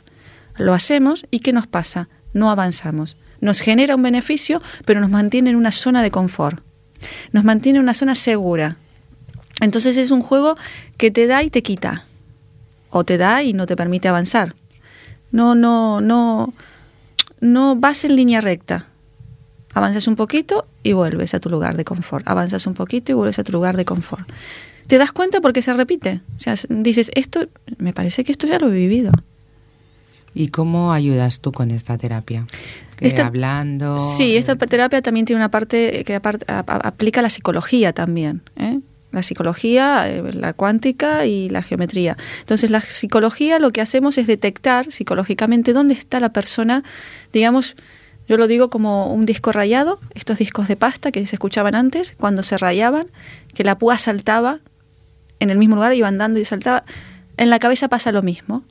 [0.57, 2.09] Lo hacemos y ¿qué nos pasa?
[2.33, 3.17] No avanzamos.
[3.41, 6.61] Nos genera un beneficio, pero nos mantiene en una zona de confort.
[7.33, 8.77] Nos mantiene en una zona segura.
[9.61, 10.57] Entonces es un juego
[10.97, 12.05] que te da y te quita.
[12.91, 14.55] O te da y no te permite avanzar.
[15.33, 16.55] No, no, no,
[17.41, 18.87] no vas en línea recta.
[19.75, 22.27] Avanzas un poquito y vuelves a tu lugar de confort.
[22.27, 24.27] Avanzas un poquito y vuelves a tu lugar de confort.
[24.87, 26.23] Te das cuenta porque se repite.
[26.37, 29.13] O sea, dices, esto, me parece que esto ya lo he vivido.
[30.33, 32.47] ¿Y cómo ayudas tú con esta terapia?
[33.01, 33.99] Esta- hablando.
[33.99, 36.21] Sí, esta terapia también tiene una parte que
[36.67, 38.43] aplica la psicología también.
[38.57, 38.81] ¿eh?
[39.13, 42.17] La psicología, eh, la cuántica y la geometría.
[42.41, 46.83] Entonces, la psicología lo que hacemos es detectar psicológicamente dónde está la persona,
[47.33, 47.77] digamos,
[48.29, 52.15] yo lo digo como un disco rayado, estos discos de pasta que se escuchaban antes,
[52.19, 53.07] cuando se rayaban,
[53.55, 54.59] que la púa saltaba
[55.39, 56.83] en el mismo lugar, iba andando y saltaba.
[57.37, 58.65] En la cabeza pasa lo mismo.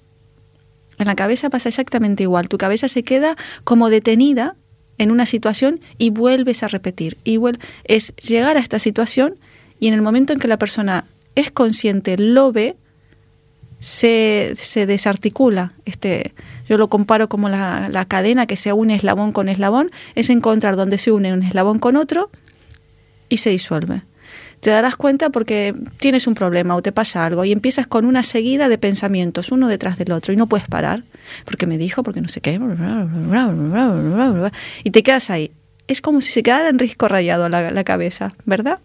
[1.00, 2.48] En la cabeza pasa exactamente igual.
[2.50, 4.56] Tu cabeza se queda como detenida
[4.98, 7.18] en una situación y vuelves a repetir.
[7.24, 9.36] Y vuel- es llegar a esta situación
[9.80, 11.06] y en el momento en que la persona
[11.36, 12.78] es consciente, lo ve,
[13.80, 15.74] se, se desarticula.
[15.84, 16.34] Este,
[16.70, 20.76] yo lo comparo como la, la cadena que se une eslabón con eslabón, es encontrar
[20.78, 22.30] donde se une un eslabón con otro
[23.28, 24.02] y se disuelve.
[24.66, 28.24] Te darás cuenta porque tienes un problema o te pasa algo y empiezas con una
[28.24, 31.04] seguida de pensamientos uno detrás del otro y no puedes parar
[31.46, 32.60] porque me dijo, porque no sé qué,
[34.84, 35.52] y te quedas ahí.
[35.86, 38.80] Es como si se quedara en risco rayado la, la cabeza, ¿verdad?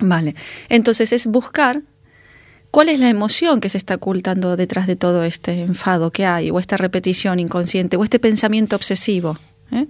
[0.00, 0.34] Vale.
[0.68, 1.82] Entonces es buscar
[2.72, 6.50] cuál es la emoción que se está ocultando detrás de todo este enfado que hay,
[6.50, 9.38] o esta repetición inconsciente, o este pensamiento obsesivo.
[9.70, 9.86] ¿eh?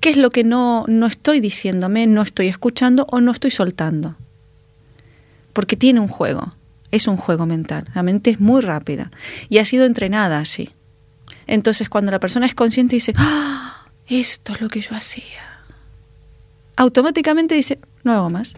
[0.00, 4.16] ¿Qué es lo que no, no estoy diciéndome, no estoy escuchando o no estoy soltando?
[5.52, 6.54] Porque tiene un juego,
[6.90, 7.86] es un juego mental.
[7.94, 9.10] La mente es muy rápida
[9.50, 10.70] y ha sido entrenada así.
[11.46, 13.86] Entonces cuando la persona es consciente dice, ¡Ah!
[14.06, 15.64] esto es lo que yo hacía.
[16.76, 18.54] Automáticamente dice, no hago más.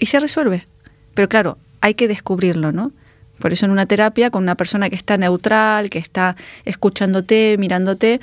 [0.00, 0.66] Y se resuelve.
[1.14, 2.92] Pero claro, hay que descubrirlo, ¿no?
[3.38, 8.20] Por eso en una terapia con una persona que está neutral, que está escuchándote, mirándote,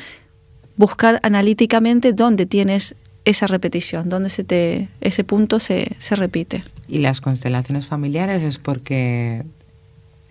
[0.77, 6.63] buscar analíticamente dónde tienes esa repetición, dónde se te, ese punto se, se repite.
[6.87, 9.43] ¿Y las constelaciones familiares es porque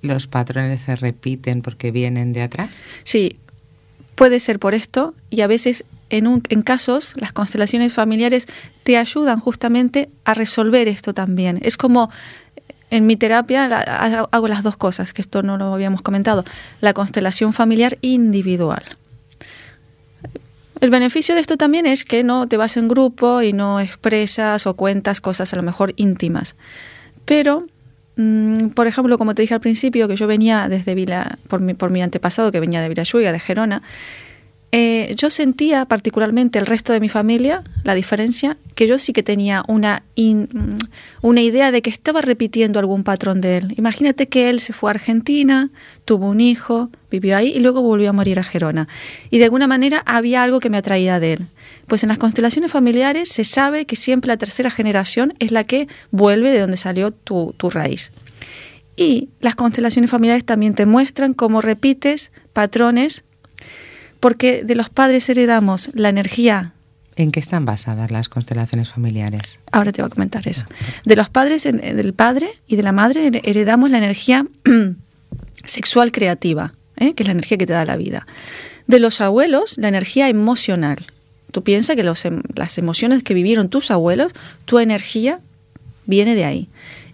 [0.00, 2.82] los patrones se repiten porque vienen de atrás?
[3.04, 3.38] Sí,
[4.14, 8.46] puede ser por esto y a veces en, un, en casos las constelaciones familiares
[8.84, 11.58] te ayudan justamente a resolver esto también.
[11.62, 12.08] Es como
[12.88, 13.80] en mi terapia la-
[14.30, 16.44] hago las dos cosas, que esto no lo habíamos comentado,
[16.80, 18.82] la constelación familiar individual.
[20.80, 24.66] El beneficio de esto también es que no te vas en grupo y no expresas
[24.66, 26.54] o cuentas cosas a lo mejor íntimas.
[27.24, 27.66] Pero,
[28.16, 31.74] mm, por ejemplo, como te dije al principio, que yo venía desde Vila, por mi,
[31.74, 33.82] por mi antepasado, que venía de Vilayuya, de Gerona,
[34.72, 39.22] eh, yo sentía particularmente el resto de mi familia, la diferencia, que yo sí que
[39.22, 40.44] tenía una, mm,
[41.22, 43.74] una idea de que estaba repitiendo algún patrón de él.
[43.76, 45.70] Imagínate que él se fue a Argentina,
[46.04, 48.88] tuvo un hijo, vivió ahí y luego volvió a morir a Gerona.
[49.30, 51.46] Y de alguna manera había algo que me atraía de él.
[51.86, 55.86] Pues en las constelaciones familiares se sabe que siempre la tercera generación es la que
[56.10, 58.12] vuelve de donde salió tu, tu raíz.
[58.96, 63.24] Y las constelaciones familiares también te muestran cómo repites patrones,
[64.20, 66.72] porque de los padres heredamos la energía.
[67.16, 69.58] ¿En qué están basadas las constelaciones familiares?
[69.72, 70.66] Ahora te voy a comentar eso.
[71.04, 74.46] De los padres, en- del padre y de la madre her- heredamos la energía
[75.64, 77.14] sexual creativa, ¿eh?
[77.14, 78.26] que es la energía que te da la vida.
[78.86, 81.06] De los abuelos, la energía emocional.
[81.52, 84.32] Tú piensas que los em- las emociones que vivieron tus abuelos,
[84.64, 85.40] tu energía
[86.06, 86.68] viene de ahí.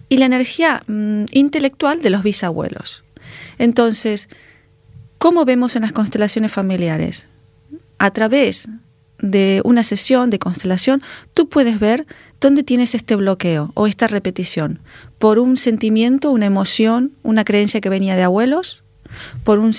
[0.08, 3.04] Y la energía mm, intelectual de los bisabuelos.
[3.58, 4.28] Entonces,
[5.22, 7.28] ¿cómo vemos en las constelaciones familiares?
[7.98, 8.68] A través
[9.20, 11.00] de una sesión de constelación,
[11.32, 12.06] tú puedes ver
[12.40, 14.80] dónde tienes este bloqueo o esta repetición.
[15.20, 18.82] Por un sentimiento, una emoción, una creencia que venía de abuelos,
[19.44, 19.72] por un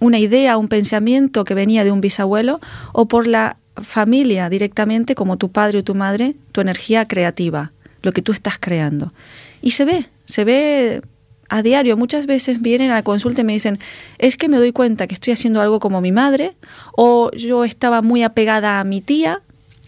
[0.00, 2.58] una idea, un pensamiento que venía de un bisabuelo,
[2.94, 8.12] o por la familia directamente, como tu padre o tu madre, tu energía creativa, lo
[8.12, 9.12] que tú estás creando.
[9.60, 11.02] Y se ve, se ve
[11.48, 11.96] a diario.
[11.96, 13.78] Muchas veces vienen a la consulta y me dicen,
[14.18, 16.56] es que me doy cuenta que estoy haciendo algo como mi madre,
[16.96, 19.42] o yo estaba muy apegada a mi tía.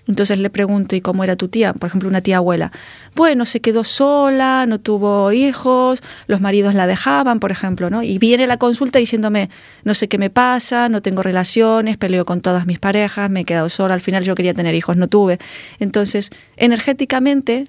[0.06, 1.74] Entonces le pregunto, ¿y cómo era tu tía?
[1.74, 2.72] Por ejemplo, una tía abuela.
[3.14, 8.02] Bueno, se quedó sola, no tuvo hijos, los maridos la dejaban, por ejemplo, ¿no?
[8.02, 9.50] Y viene la consulta diciéndome,
[9.84, 13.44] no sé qué me pasa, no tengo relaciones, peleo con todas mis parejas, me he
[13.44, 15.38] quedado sola, al final yo quería tener hijos, no tuve.
[15.78, 17.68] Entonces, energéticamente,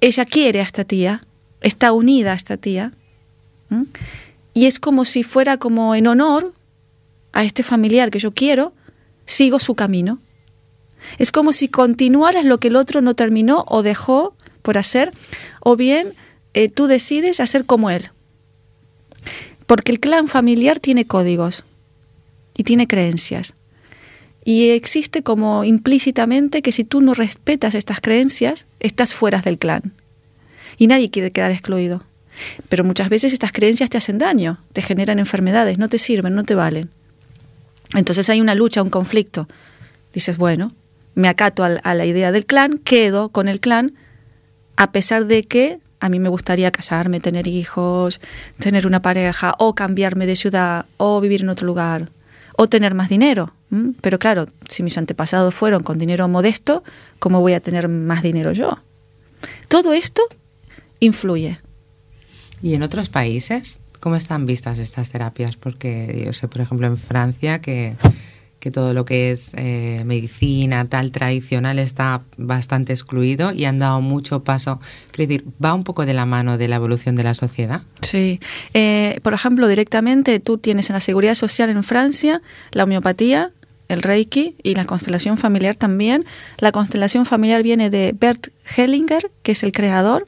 [0.00, 1.20] ella quiere a esta tía,
[1.64, 2.92] está unida esta tía,
[4.52, 6.52] y es como si fuera como en honor
[7.32, 8.72] a este familiar que yo quiero,
[9.26, 10.20] sigo su camino.
[11.18, 15.12] Es como si continuaras lo que el otro no terminó o dejó por hacer,
[15.60, 16.14] o bien
[16.52, 18.10] eh, tú decides hacer como él.
[19.66, 21.64] Porque el clan familiar tiene códigos
[22.56, 23.54] y tiene creencias.
[24.44, 29.94] Y existe como implícitamente que si tú no respetas estas creencias, estás fuera del clan.
[30.76, 32.02] Y nadie quiere quedar excluido.
[32.68, 36.44] Pero muchas veces estas creencias te hacen daño, te generan enfermedades, no te sirven, no
[36.44, 36.90] te valen.
[37.94, 39.48] Entonces hay una lucha, un conflicto.
[40.12, 40.72] Dices, bueno,
[41.14, 43.94] me acato a, la idea del clan, quedo con el clan,
[44.76, 48.20] a pesar de que a mí me gustaría casarme, tener hijos,
[48.58, 52.10] tener una pareja, o cambiarme de ciudad, o vivir en otro lugar,
[52.56, 53.52] o tener más dinero.
[54.00, 56.84] Pero claro, si mis antepasados fueron con dinero modesto,
[57.18, 58.78] ¿cómo voy a tener más dinero yo?
[59.68, 60.22] Todo esto
[61.04, 61.58] influye.
[62.62, 65.56] ¿Y en otros países cómo están vistas estas terapias?
[65.56, 67.94] Porque yo sé, por ejemplo, en Francia que,
[68.64, 74.00] que todo lo que es eh, medicina tal tradicional está bastante excluido y han dado
[74.00, 74.80] mucho paso.
[75.10, 77.82] Quiero decir, va un poco de la mano de la evolución de la sociedad.
[78.00, 78.40] Sí.
[78.72, 82.40] Eh, por ejemplo, directamente tú tienes en la seguridad social en Francia
[82.72, 83.52] la homeopatía,
[83.88, 86.24] el reiki y la constelación familiar también.
[86.56, 90.26] La constelación familiar viene de Bert Hellinger, que es el creador.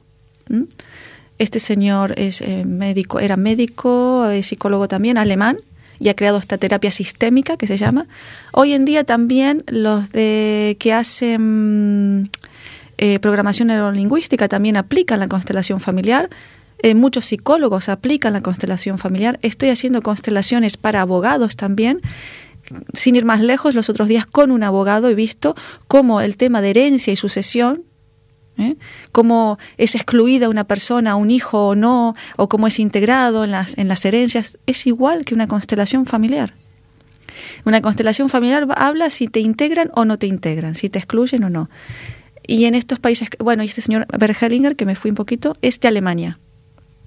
[1.37, 5.57] Este señor es eh, médico, era médico, eh, psicólogo también, alemán,
[5.99, 8.07] y ha creado esta terapia sistémica que se llama.
[8.51, 12.29] Hoy en día también los de que hacen
[12.97, 16.29] eh, programación neurolingüística también aplican la constelación familiar.
[16.79, 19.39] Eh, muchos psicólogos aplican la constelación familiar.
[19.41, 21.99] Estoy haciendo constelaciones para abogados también.
[22.93, 25.55] Sin ir más lejos, los otros días con un abogado he visto
[25.87, 27.83] cómo el tema de herencia y sucesión,
[28.57, 28.75] ¿eh?
[29.11, 33.77] cómo es excluida una persona, un hijo o no, o cómo es integrado en las,
[33.77, 36.53] en las herencias, es igual que una constelación familiar.
[37.65, 41.49] Una constelación familiar habla si te integran o no te integran, si te excluyen o
[41.49, 41.69] no.
[42.45, 45.79] Y en estos países, bueno, y este señor Bergelinger, que me fui un poquito, es
[45.79, 46.39] de Alemania.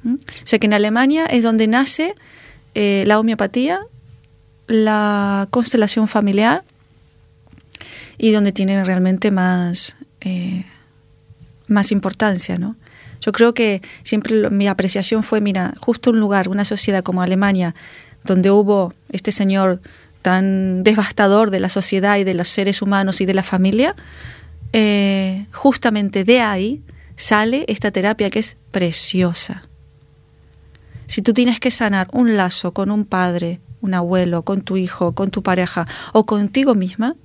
[0.04, 2.14] O sea que en Alemania es donde nace
[2.74, 3.80] eh, la homeopatía,
[4.66, 6.62] la constelación familiar
[8.16, 10.64] y donde tiene realmente más, eh,
[11.70, 12.76] más importancia, ¿no?
[13.20, 17.22] Yo creo que siempre lo- mi apreciación fue, mira, justo un lugar, una sociedad como
[17.22, 17.74] Alemania,
[18.24, 19.80] donde hubo este señor
[20.22, 23.94] tan devastador de la sociedad y de los seres humanos y de la familia,
[24.72, 26.82] eh, justamente de ahí
[27.16, 29.62] sale esta terapia que es preciosa.
[31.06, 35.12] Si tú tienes que sanar un lazo con un padre, un abuelo, con tu hijo,
[35.12, 37.16] con tu pareja o contigo misma,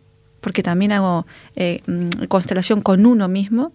[0.41, 1.25] porque también hago
[1.55, 3.73] eh, mm, constelación con uno mismo,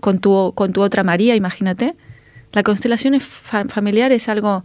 [0.00, 1.94] con tu, otra María, imagínate.
[2.52, 4.64] La constelación familiar es algo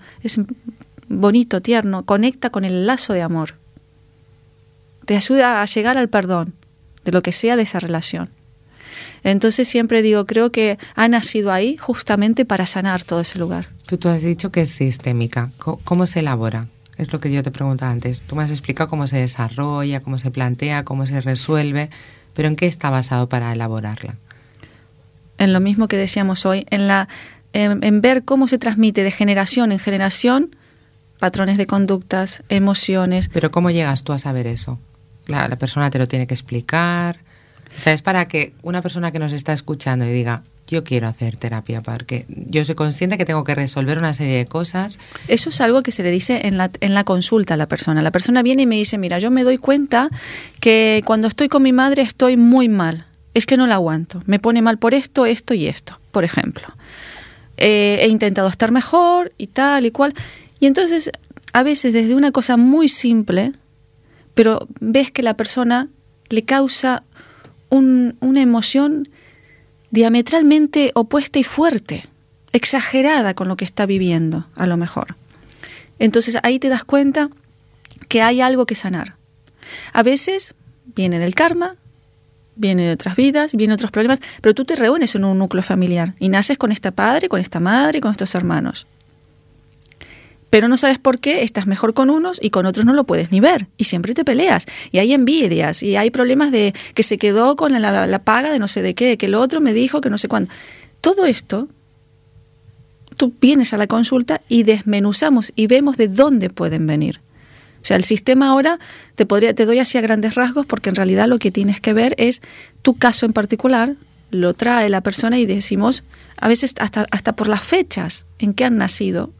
[1.07, 3.55] bonito, tierno, conecta con el lazo de amor.
[5.05, 6.53] te ayuda a llegar al perdón
[7.03, 8.29] de lo que sea de esa relación.
[9.23, 13.69] Entonces siempre digo, creo que ha nacido ahí justamente para sanar todo ese lugar.
[13.85, 15.49] Tú, has dicho que es sistémica.
[15.57, 16.67] ¿Cómo se elabora?
[16.97, 18.21] Es lo que yo te preguntaba antes.
[18.21, 21.89] Tú me has explicado cómo se desarrolla, cómo se plantea, cómo se resuelve,
[22.33, 24.17] pero ¿en qué está basado para elaborarla?
[25.39, 27.07] En lo mismo que decíamos hoy, en, la,
[27.53, 30.55] en, en ver cómo se transmite de generación en generación
[31.19, 33.29] patrones de conductas, emociones.
[33.29, 34.79] Pero ¿cómo llegas tú a saber eso?
[35.27, 37.17] La, la persona te lo tiene que explicar.
[37.77, 41.07] O sea, es para que una persona que nos está escuchando y diga, yo quiero
[41.07, 44.99] hacer terapia, porque yo soy consciente que tengo que resolver una serie de cosas.
[45.27, 48.01] Eso es algo que se le dice en la, en la consulta a la persona.
[48.01, 50.09] La persona viene y me dice, mira, yo me doy cuenta
[50.59, 53.05] que cuando estoy con mi madre estoy muy mal.
[53.33, 54.21] Es que no la aguanto.
[54.25, 56.67] Me pone mal por esto, esto y esto, por ejemplo.
[57.57, 60.13] Eh, he intentado estar mejor y tal y cual.
[60.59, 61.11] Y entonces,
[61.53, 63.51] a veces desde una cosa muy simple,
[64.33, 65.89] pero ves que la persona
[66.29, 67.03] le causa
[67.69, 69.07] un- una emoción
[69.91, 72.03] diametralmente opuesta y fuerte,
[72.51, 75.15] exagerada con lo que está viviendo, a lo mejor.
[75.97, 77.29] Entonces ahí te das cuenta
[78.07, 79.15] que hay algo que sanar.
[79.93, 80.55] A veces
[80.95, 81.75] viene del karma,
[82.59, 86.13] viene de otras vidas, viene otros problemas, pero tú te reúnes en un núcleo familiar
[86.19, 88.85] y naces con este padre, con esta madre con estos hermanos.
[90.49, 93.31] Pero no sabes por qué estás mejor con unos y con otros no lo puedes
[93.31, 93.67] ni ver.
[93.77, 94.65] Y siempre te peleas.
[94.91, 95.83] Y hay envidias.
[95.83, 98.81] Y hay problemas de que se quedó con la, la- la paga de no sé
[98.81, 100.49] de qué, que el otro me dijo que no sé cuándo.
[101.01, 101.67] Todo esto,
[103.15, 107.19] tú vienes a la consulta y desmenuzamos y vemos de dónde pueden venir.
[107.81, 108.79] O sea, el sistema ahora
[109.15, 111.93] te, podría, te doy así a grandes rasgos porque en realidad lo que tienes que
[111.93, 112.41] ver es
[112.81, 113.95] tu caso en particular,
[114.31, 116.03] lo trae la persona y decimos,
[116.37, 119.31] a veces hasta, hasta por las fechas en que han nacido,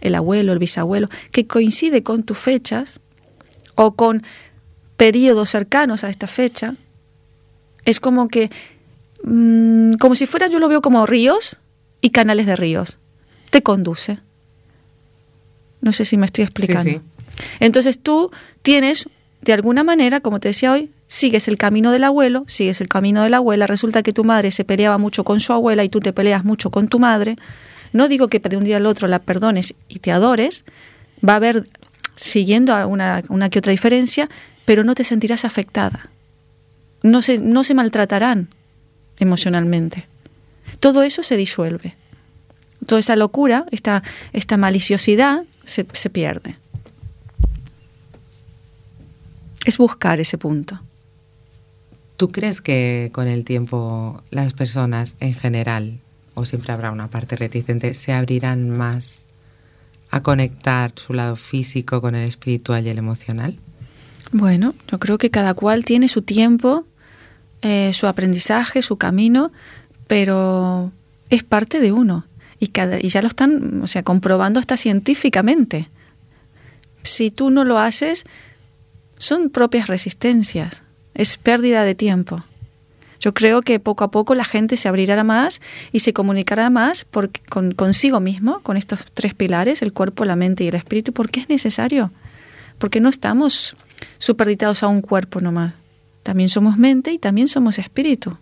[0.00, 3.00] el abuelo, el bisabuelo, que coincide con tus fechas
[3.74, 4.22] o con
[4.96, 6.74] periodos cercanos a esta fecha,
[7.84, 8.50] es como que,
[9.24, 11.58] mm, como si fuera, yo lo veo como ríos
[12.00, 12.98] y canales de ríos,
[13.50, 14.18] te conduce.
[15.80, 16.90] No sé si me estoy explicando.
[16.90, 17.00] sí.
[17.60, 18.30] Entonces tú
[18.62, 19.08] tienes,
[19.40, 23.22] de alguna manera, como te decía hoy, sigues el camino del abuelo, sigues el camino
[23.22, 26.00] de la abuela, resulta que tu madre se peleaba mucho con su abuela y tú
[26.00, 27.36] te peleas mucho con tu madre.
[27.92, 30.64] No digo que de un día al otro la perdones y te adores,
[31.26, 31.66] va a haber,
[32.16, 34.28] siguiendo una, una que otra diferencia,
[34.64, 36.08] pero no te sentirás afectada.
[37.02, 38.48] No se, no se maltratarán
[39.18, 40.06] emocionalmente.
[40.80, 41.94] Todo eso se disuelve.
[42.86, 44.02] Toda esa locura, esta,
[44.32, 46.56] esta maliciosidad, se pierde.
[49.64, 50.80] Es buscar ese punto.
[52.16, 55.98] ¿Tú crees que con el tiempo las personas en general,
[56.34, 59.24] o siempre habrá una parte reticente, se abrirán más
[60.10, 63.58] a conectar su lado físico con el espiritual y el emocional?
[64.30, 66.86] Bueno, yo creo que cada cual tiene su tiempo,
[67.62, 69.52] eh, su aprendizaje, su camino,
[70.06, 70.92] pero
[71.28, 72.26] es parte de uno.
[72.60, 75.90] Y, cada, y ya lo están, o sea, comprobando hasta científicamente.
[77.02, 78.24] Si tú no lo haces,
[79.22, 80.82] son propias resistencias,
[81.14, 82.42] es pérdida de tiempo.
[83.20, 85.62] Yo creo que poco a poco la gente se abrirá más
[85.92, 87.06] y se comunicará más
[87.48, 91.38] con, consigo mismo, con estos tres pilares, el cuerpo, la mente y el espíritu, porque
[91.38, 92.10] es necesario.
[92.78, 93.76] Porque no estamos
[94.18, 95.74] superditados a un cuerpo nomás.
[96.24, 98.36] También somos mente y también somos espíritu.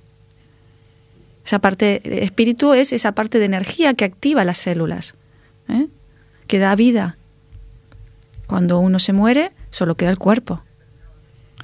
[1.45, 5.15] Esa parte, espíritu es esa parte de energía que activa las células,
[5.69, 5.89] ¿eh?
[6.47, 7.19] que da vida.
[8.47, 10.63] Cuando uno se muere, solo queda el cuerpo.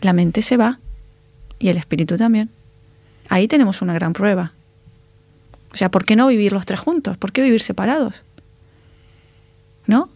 [0.01, 0.79] La mente se va
[1.59, 2.51] y el espíritu también.
[3.29, 4.53] Ahí tenemos una gran prueba.
[5.73, 7.17] O sea, ¿por qué no vivir los tres juntos?
[7.17, 8.15] ¿Por qué vivir separados?
[9.87, 10.09] ¿No?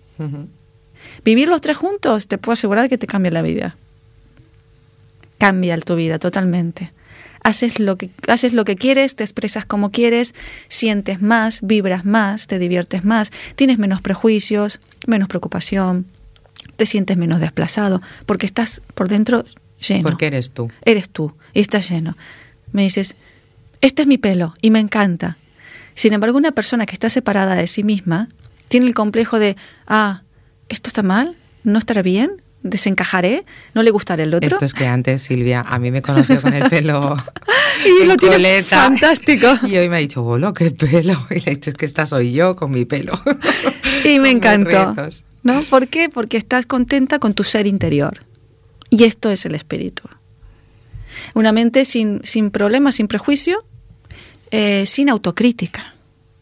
[1.24, 3.76] Vivir los tres juntos te puedo asegurar que te cambia la vida.
[5.38, 6.92] Cambia tu vida totalmente.
[7.42, 10.34] Haces lo que haces lo que quieres, te expresas como quieres,
[10.68, 16.04] sientes más, vibras más, te diviertes más, tienes menos prejuicios, menos preocupación,
[16.76, 19.44] te sientes menos desplazado, porque estás por dentro
[19.80, 20.02] lleno.
[20.02, 20.70] Porque eres tú.
[20.84, 22.16] Eres tú y estás lleno.
[22.72, 23.16] Me dices,
[23.80, 25.38] este es mi pelo y me encanta.
[25.94, 28.28] Sin embargo, una persona que está separada de sí misma
[28.68, 29.56] tiene el complejo de,
[29.86, 30.22] ah,
[30.68, 34.48] esto está mal, no estará bien, desencajaré, no le gustará el otro.
[34.48, 37.16] Esto es que antes Silvia a mí me conoció con el pelo
[37.84, 38.76] Y en lo tiene coleta.
[38.76, 39.46] fantástico.
[39.66, 41.26] Y hoy me ha dicho, bolo, qué pelo.
[41.30, 43.20] Y le he dicho, es que esta soy yo con mi pelo.
[44.04, 44.94] Y me encantó.
[45.42, 45.62] ¿No?
[45.62, 46.10] ¿Por qué?
[46.10, 48.20] Porque estás contenta con tu ser interior.
[48.90, 50.02] Y esto es el espíritu.
[51.34, 53.64] Una mente sin, sin problemas, sin prejuicio,
[54.50, 55.94] eh, sin autocrítica.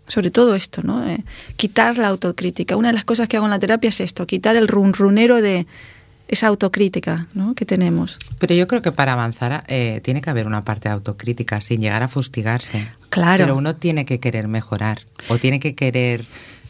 [0.06, 1.06] Sobre todo esto, ¿no?
[1.06, 1.22] Eh,
[1.56, 2.76] quitar la autocrítica.
[2.76, 5.66] Una de las cosas que hago en la terapia es esto, quitar el runrunero de
[6.28, 7.54] esa autocrítica ¿no?
[7.54, 8.18] que tenemos.
[8.38, 11.80] Pero yo creo que para avanzar eh, tiene que haber una parte de autocrítica sin
[11.80, 12.90] llegar a fustigarse.
[13.08, 13.44] Claro.
[13.44, 16.24] Pero uno tiene que querer mejorar o tiene que querer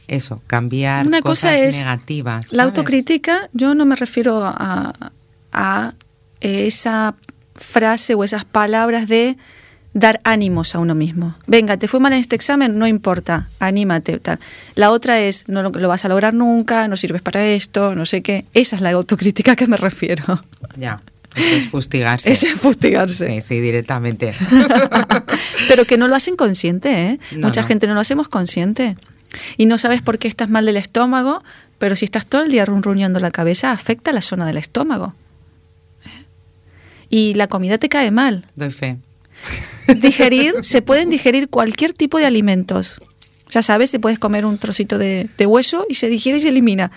[0.07, 2.53] eso, cambiar Una cosas cosa es negativas.
[2.53, 5.13] La autocrítica, yo no me refiero a,
[5.53, 5.95] a
[6.41, 7.15] esa
[7.55, 9.37] frase o esas palabras de
[9.95, 11.35] dar ánimos a uno mismo.
[11.47, 14.19] Venga, te fue mal en este examen, no importa, anímate.
[14.19, 14.39] Tal.
[14.75, 18.07] La otra es, no lo, lo vas a lograr nunca, no sirves para esto, no
[18.07, 18.45] sé qué.
[18.55, 20.43] Esa es la autocrítica a que me refiero.
[20.77, 21.03] Ya,
[21.35, 22.31] eso es fustigarse.
[22.31, 23.29] Es fustigarse.
[23.29, 24.35] Sí, sí, directamente.
[25.69, 27.19] Pero que no lo hacen consciente, ¿eh?
[27.33, 27.67] No, Mucha no.
[27.67, 28.97] gente no lo hacemos consciente.
[29.57, 31.43] Y no sabes por qué estás mal del estómago,
[31.79, 35.15] pero si estás todo el día runruñando la cabeza, afecta la zona del estómago.
[37.11, 38.47] Y la comida te cae mal.
[38.55, 38.99] Doy fe.
[39.97, 43.01] Digerir, se pueden digerir cualquier tipo de alimentos.
[43.51, 46.51] Ya sabes, te puedes comer un trocito de, de hueso y se digiere y se
[46.51, 46.91] elimina.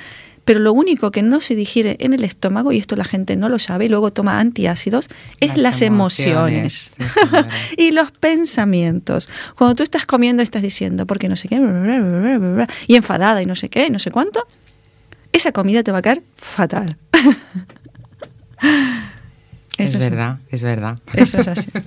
[0.43, 3.47] Pero lo único que no se digiere en el estómago, y esto la gente no
[3.47, 5.07] lo sabe y luego toma antiácidos,
[5.39, 6.93] es las, Las emociones.
[6.97, 7.47] emociones, sí, señora.
[7.78, 9.30] y los pensamientos.
[9.55, 11.57] Cuando tú estás comiendo estás diciendo, porque no sé qué,
[12.88, 14.45] y enfadada y no sé qué, y no sé cuánto,
[15.32, 16.97] esa comida te va a caer fatal.
[19.84, 20.98] Es verdad, es verdad.
[21.14, 21.70] Eso es así.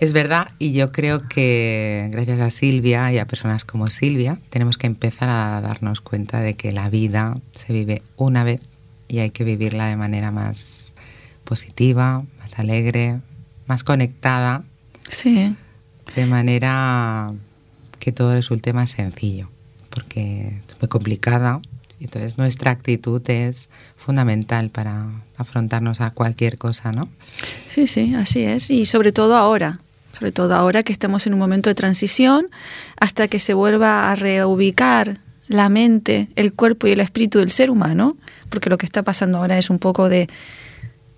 [0.00, 4.76] Es verdad, y yo creo que gracias a Silvia y a personas como Silvia, tenemos
[4.76, 8.60] que empezar a darnos cuenta de que la vida se vive una vez
[9.06, 10.92] y hay que vivirla de manera más
[11.44, 13.20] positiva, más alegre,
[13.66, 14.64] más conectada,
[15.08, 15.54] Sí.
[16.16, 17.32] de manera
[18.00, 19.48] que todo resulte más sencillo,
[19.90, 21.60] porque es muy complicada.
[22.04, 27.08] Entonces nuestra actitud es fundamental para afrontarnos a cualquier cosa, ¿no?
[27.68, 28.70] Sí, sí, así es.
[28.70, 29.80] Y sobre todo ahora,
[30.12, 32.48] sobre todo ahora que estamos en un momento de transición,
[33.00, 37.70] hasta que se vuelva a reubicar la mente, el cuerpo y el espíritu del ser
[37.70, 38.16] humano,
[38.50, 40.28] porque lo que está pasando ahora es un poco de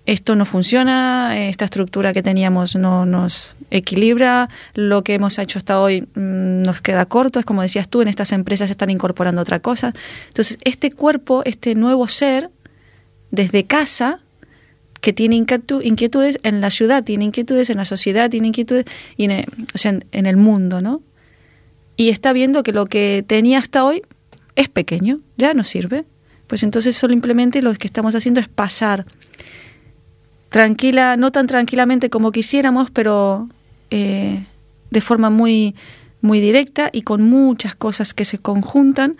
[0.07, 5.81] esto no funciona, esta estructura que teníamos no nos equilibra, lo que hemos hecho hasta
[5.81, 9.41] hoy mm, nos queda corto, es como decías tú, en estas empresas se están incorporando
[9.41, 9.93] otra cosa.
[10.29, 12.49] Entonces, este cuerpo, este nuevo ser,
[13.31, 14.21] desde casa,
[15.01, 18.85] que tiene inquietu- inquietudes en la ciudad, tiene inquietudes en la sociedad, tiene inquietudes
[19.17, 21.01] en el mundo, ¿no?
[21.97, 24.03] Y está viendo que lo que tenía hasta hoy
[24.55, 26.05] es pequeño, ya no sirve.
[26.47, 29.05] Pues entonces simplemente lo que estamos haciendo es pasar
[30.57, 33.47] tranquila, no tan tranquilamente como quisiéramos, pero
[33.91, 34.43] eh,
[34.89, 35.75] de forma muy,
[36.21, 39.17] muy directa y con muchas cosas que se conjuntan